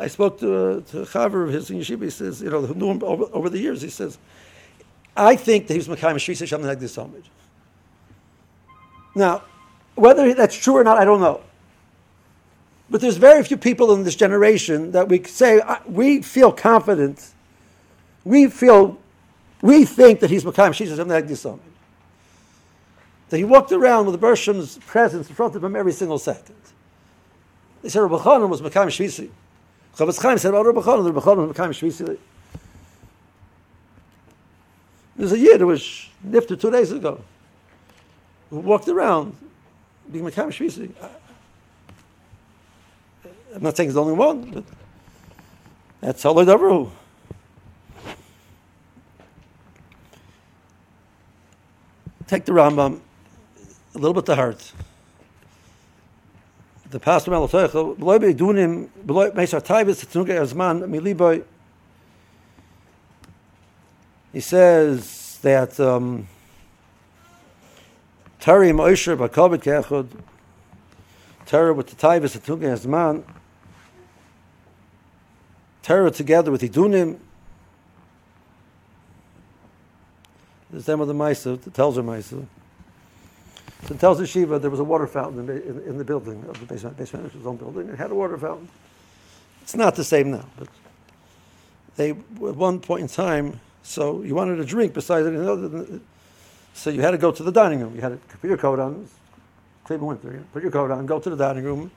I 0.00 0.08
spoke 0.08 0.40
to, 0.40 0.54
uh, 0.56 0.80
to 0.80 0.96
chaver 1.04 1.44
of 1.44 1.50
his 1.50 1.70
in 1.70 1.78
Yeshiva. 1.78 2.04
He 2.04 2.10
says, 2.10 2.42
you 2.42 2.50
know, 2.50 2.62
who 2.62 2.74
knew 2.74 2.90
him 2.90 3.02
over, 3.04 3.26
over 3.32 3.48
the 3.48 3.58
years. 3.58 3.82
He 3.82 3.90
says, 3.90 4.18
I 5.16 5.36
think 5.36 5.68
that 5.68 5.74
he 5.74 5.78
was 5.78 5.88
Mekayim 5.88 6.14
Shvisa 6.14 6.48
something 6.48 6.66
like 6.66 6.80
this 6.80 6.96
homage. 6.96 7.30
Now, 9.14 9.42
whether 9.94 10.32
that's 10.34 10.56
true 10.56 10.76
or 10.76 10.84
not, 10.84 10.98
I 10.98 11.04
don't 11.04 11.20
know. 11.20 11.40
But 12.90 13.00
there's 13.00 13.16
very 13.16 13.42
few 13.42 13.56
people 13.56 13.92
in 13.94 14.04
this 14.04 14.16
generation 14.16 14.92
that 14.92 15.08
we 15.08 15.22
say, 15.24 15.60
we 15.86 16.22
feel 16.22 16.52
confident, 16.52 17.30
we 18.24 18.48
feel 18.48 18.98
we 19.62 19.84
think 19.84 20.20
that 20.20 20.30
he's 20.30 20.44
Makayim 20.44 21.06
like. 21.08 21.58
That 23.30 23.38
he 23.38 23.44
walked 23.44 23.72
around 23.72 24.06
with 24.06 24.12
the 24.12 24.18
Bershom's 24.18 24.76
presence 24.78 25.28
in 25.28 25.34
front 25.34 25.54
of 25.56 25.64
him 25.64 25.74
every 25.74 25.92
single 25.92 26.18
second. 26.18 26.56
They 27.80 27.88
said 27.88 28.00
Rabbi 28.00 28.16
Chanan 28.16 28.48
was 28.48 28.60
Makayim 28.60 28.88
Shvisi. 28.88 29.30
Chofetz 29.96 30.20
Chaim 30.20 30.36
said 30.38 30.50
about 30.50 30.66
Rabbi 30.66 30.80
Chanan, 30.80 31.06
Rabbi 31.06 31.20
Chanan 31.20 31.48
was 31.48 31.56
Makayim 31.56 31.70
Shvisi. 31.70 32.18
There's 35.16 35.32
a 35.32 35.38
year 35.38 35.56
that 35.56 35.66
was 35.66 36.08
nifted 36.26 36.60
two 36.60 36.70
days 36.70 36.90
ago 36.90 37.22
walked 38.60 38.88
around 38.88 39.36
being 40.10 40.24
Makayim 40.24 40.48
Shvisi. 40.48 40.92
I'm 43.54 43.62
not 43.62 43.76
saying 43.76 43.88
he's 43.88 43.94
the 43.94 44.00
only 44.00 44.14
one, 44.14 44.50
but 44.50 44.64
that's 46.00 46.24
I 46.24 46.30
ever 46.30 46.86
Take 52.26 52.44
the 52.46 52.52
Rambam 52.52 53.00
a 53.94 53.98
little 53.98 54.14
bit 54.14 54.26
to 54.26 54.34
heart. 54.34 54.72
The 56.88 56.98
pastor 56.98 57.30
Malatoicha, 57.30 57.98
beloy 57.98 58.18
be 58.18 58.34
dunim, 58.34 58.88
beloy 59.04 59.30
meisar 59.30 59.62
taibis, 59.62 60.04
tzunuke 60.06 60.28
azman, 60.28 60.82
miliboy. 60.88 61.44
He 64.32 64.40
says 64.40 65.38
that 65.42 65.78
um, 65.78 66.26
Tari 68.42 68.72
Moshe 68.72 69.16
Bakabit 69.16 69.62
Kechud, 69.62 70.08
Tara 71.46 71.72
with 71.72 71.86
the 71.86 71.94
Taibis 71.94 72.36
Tzunuke 72.36 72.76
Azman, 72.76 73.22
Tara 75.80 76.10
together 76.10 76.50
with 76.50 76.60
Idunim, 76.62 77.20
the 80.72 80.90
name 80.90 81.00
of 81.00 81.06
the 81.06 81.14
Maisa, 81.14 81.62
the 81.62 81.70
Telzer 81.70 82.02
Maisa. 82.02 82.44
So 83.86 83.94
tells 83.94 84.18
the 84.18 84.26
Shiva 84.26 84.58
there 84.58 84.70
was 84.70 84.80
a 84.80 84.84
water 84.84 85.06
fountain 85.06 85.48
in, 85.48 85.62
in, 85.62 85.82
in 85.90 85.98
the 85.98 86.04
building 86.04 86.44
of 86.48 86.58
the 86.58 86.66
basement, 86.66 86.96
basement 86.96 87.32
his 87.32 87.46
own 87.46 87.58
building. 87.58 87.90
It 87.90 87.96
had 87.96 88.10
a 88.10 88.14
water 88.16 88.36
fountain. 88.36 88.68
It's 89.62 89.76
not 89.76 89.94
the 89.94 90.02
same 90.02 90.32
now, 90.32 90.46
but 90.58 90.66
they 91.94 92.10
at 92.10 92.16
one 92.26 92.80
point 92.80 93.02
in 93.02 93.08
time. 93.08 93.60
So 93.84 94.22
you 94.22 94.34
wanted 94.34 94.58
a 94.58 94.64
drink 94.64 94.94
besides 94.94 95.28
it, 95.28 96.02
so 96.74 96.90
you 96.90 97.00
had 97.00 97.12
to 97.12 97.18
go 97.18 97.30
to 97.30 97.42
the 97.42 97.52
dining 97.52 97.80
room. 97.80 97.94
You 97.94 98.00
had 98.00 98.10
to 98.10 98.36
put 98.38 98.48
your 98.48 98.58
coat 98.58 98.78
on, 98.78 99.08
same 99.86 100.00
winter. 100.00 100.44
Put 100.52 100.62
your 100.62 100.72
coat 100.72 100.90
on, 100.90 101.06
go 101.06 101.20
to 101.20 101.30
the 101.30 101.36
dining 101.36 101.64
room, 101.64 101.90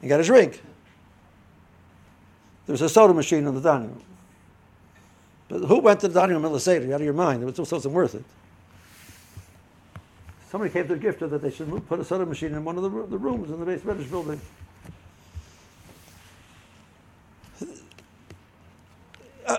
and 0.00 0.08
get 0.08 0.20
a 0.20 0.24
drink. 0.24 0.60
There 2.66 2.72
was 2.72 2.82
a 2.82 2.88
soda 2.88 3.14
machine 3.14 3.46
in 3.46 3.54
the 3.54 3.60
dining 3.60 3.88
room. 3.88 4.02
But 5.48 5.66
who 5.66 5.80
went 5.80 6.00
to 6.00 6.08
the 6.08 6.14
dining 6.14 6.36
room 6.36 6.44
in 6.44 6.52
the 6.52 6.60
Seder? 6.60 6.86
Out 6.94 7.00
of 7.00 7.02
your 7.02 7.12
mind. 7.12 7.42
It 7.42 7.58
was, 7.58 7.72
wasn't 7.72 7.92
worth 7.92 8.14
it. 8.14 8.24
Somebody 10.48 10.72
came 10.72 10.86
to 10.86 10.94
the 10.94 11.06
gifter 11.06 11.28
that 11.30 11.42
they 11.42 11.50
should 11.50 11.68
put 11.88 11.98
a 12.00 12.04
soda 12.04 12.26
machine 12.26 12.54
in 12.54 12.64
one 12.64 12.76
of 12.76 12.82
the, 12.82 12.88
the 13.06 13.18
rooms 13.18 13.50
in 13.50 13.58
the 13.58 13.66
base 13.66 13.82
British 13.82 14.06
building. 14.06 14.40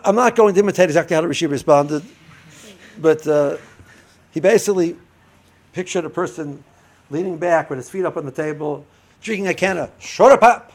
I'm 0.06 0.16
not 0.16 0.36
going 0.36 0.54
to 0.54 0.60
imitate 0.60 0.86
exactly 0.86 1.16
how 1.16 1.22
the 1.22 1.28
Rishi 1.28 1.48
responded, 1.48 2.04
but 2.98 3.28
uh, 3.28 3.58
he 4.32 4.40
basically 4.40 4.98
pictured 5.74 6.06
a 6.06 6.10
person 6.10 6.64
leaning 7.10 7.38
back 7.38 7.70
with 7.70 7.78
his 7.78 7.90
feet 7.90 8.06
up 8.06 8.18
on 8.18 8.26
the 8.26 8.32
table, 8.32 8.86
drinking 9.22 9.48
a 9.48 9.54
can 9.54 9.78
of 9.78 9.92
short 10.00 10.40
pop, 10.40 10.72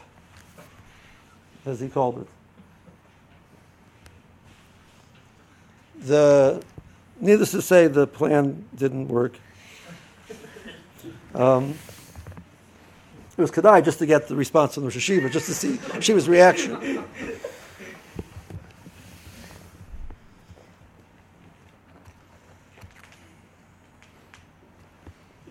as 1.65 1.79
he 1.79 1.89
called 1.89 2.21
it. 2.21 2.27
The, 6.05 6.63
needless 7.19 7.51
to 7.51 7.61
say, 7.61 7.87
the 7.87 8.07
plan 8.07 8.65
didn't 8.75 9.07
work. 9.07 9.33
Um, 11.35 11.75
it 13.37 13.41
was 13.41 13.51
Kadai 13.51 13.85
just 13.85 13.99
to 13.99 14.07
get 14.07 14.27
the 14.27 14.35
response 14.35 14.73
from 14.73 14.83
the 14.83 14.87
Rosh 14.87 14.97
Hashiva, 14.97 15.31
just 15.31 15.45
to 15.45 15.53
see 15.53 15.77
Shiva's 15.99 16.27
reaction. 16.27 17.03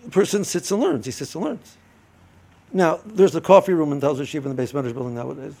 The 0.03 0.11
person 0.11 0.43
sits 0.43 0.71
and 0.71 0.81
learns. 0.81 1.05
He 1.05 1.11
sits 1.11 1.35
and 1.35 1.43
learns. 1.43 1.77
Now, 2.73 2.99
there's 3.05 3.35
a 3.35 3.41
coffee 3.41 3.73
room 3.73 3.91
in 3.91 4.01
Tel 4.01 4.15
Shiva 4.23 4.49
in 4.49 4.55
the 4.55 4.61
basement 4.61 4.93
building 4.93 5.15
nowadays. 5.15 5.55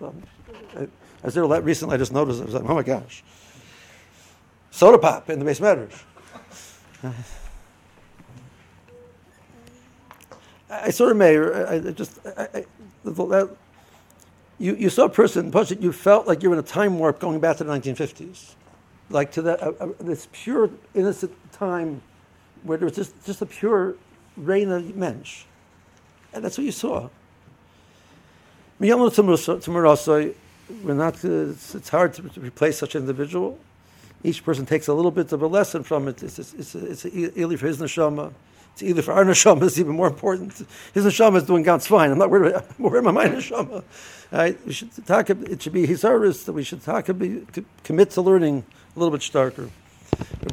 I, 0.00 0.82
I 0.82 0.88
was 1.22 1.34
there 1.34 1.44
recently. 1.44 1.94
I 1.94 1.98
just 1.98 2.12
noticed. 2.12 2.40
I 2.40 2.44
was 2.44 2.54
like, 2.54 2.64
oh 2.64 2.74
my 2.74 2.82
gosh 2.82 3.22
soda 4.74 4.98
pop 4.98 5.30
in 5.30 5.38
the 5.38 5.44
base 5.44 5.60
medrash. 5.60 6.02
I, 10.68 10.86
I 10.86 10.90
sort 10.90 11.12
of 11.12 11.16
may, 11.16 11.38
I, 11.38 11.74
I 11.74 11.78
just, 11.92 12.18
I, 12.26 12.48
I, 12.54 12.64
that, 13.04 13.56
you, 14.58 14.74
you 14.74 14.90
saw 14.90 15.04
a 15.04 15.08
person, 15.08 15.52
you 15.80 15.92
felt 15.92 16.26
like 16.26 16.42
you 16.42 16.50
were 16.50 16.56
in 16.56 16.60
a 16.60 16.66
time 16.66 16.98
warp 16.98 17.20
going 17.20 17.38
back 17.38 17.58
to 17.58 17.64
the 17.64 17.72
1950s, 17.72 18.54
like 19.10 19.30
to 19.32 19.42
that, 19.42 19.62
uh, 19.62 19.72
uh, 19.78 19.88
this 20.00 20.28
pure, 20.32 20.70
innocent 20.94 21.32
time 21.52 22.02
where 22.64 22.76
there 22.78 22.86
was 22.86 22.96
just, 22.96 23.24
just 23.24 23.40
a 23.42 23.46
pure 23.46 23.94
reign 24.36 24.70
of 24.70 24.96
mensch. 24.96 25.44
And 26.32 26.44
that's 26.44 26.58
what 26.58 26.64
you 26.64 26.72
saw. 26.72 27.08
We're 30.82 30.94
not, 30.94 31.22
it's, 31.22 31.74
it's 31.74 31.88
hard 31.90 32.14
to, 32.14 32.22
replace 32.40 32.78
such 32.78 32.94
an 32.94 33.02
individual. 33.02 33.58
Each 34.22 34.42
person 34.42 34.66
takes 34.66 34.88
a 34.88 34.94
little 34.94 35.10
bit 35.10 35.30
of 35.32 35.42
a 35.42 35.46
lesson 35.46 35.82
from 35.82 36.08
it. 36.08 36.22
It's, 36.22 36.38
it's, 36.38 36.54
it's, 36.54 37.04
it's 37.04 37.06
either 37.06 37.56
for 37.58 37.66
his 37.66 37.78
neshama, 37.78 38.32
it's 38.72 38.82
either 38.82 39.02
for 39.02 39.12
our 39.12 39.24
neshama, 39.26 39.62
it's 39.64 39.78
even 39.78 39.94
more 39.94 40.08
important. 40.08 40.66
His 40.94 41.04
neshama 41.04 41.36
is 41.36 41.44
doing 41.44 41.62
ganz 41.62 41.86
fine. 41.86 42.10
I'm 42.10 42.18
not 42.18 42.30
worried 42.30 42.52
about, 42.52 42.66
I'm 42.78 42.84
worried 42.90 43.04
my 43.04 43.26
neshama. 43.26 43.84
Right? 44.32 44.66
We 44.66 44.72
should 44.72 45.06
talk, 45.06 45.28
it 45.30 45.62
should 45.62 45.74
be 45.74 45.86
his 45.86 46.00
that 46.00 46.52
we 46.52 46.64
should 46.64 46.82
talk, 46.82 47.06
be, 47.18 47.46
commit 47.84 48.10
to 48.12 48.22
learning 48.22 48.64
a 48.96 48.98
little 48.98 49.16
bit 49.16 49.20
starker. 49.20 49.70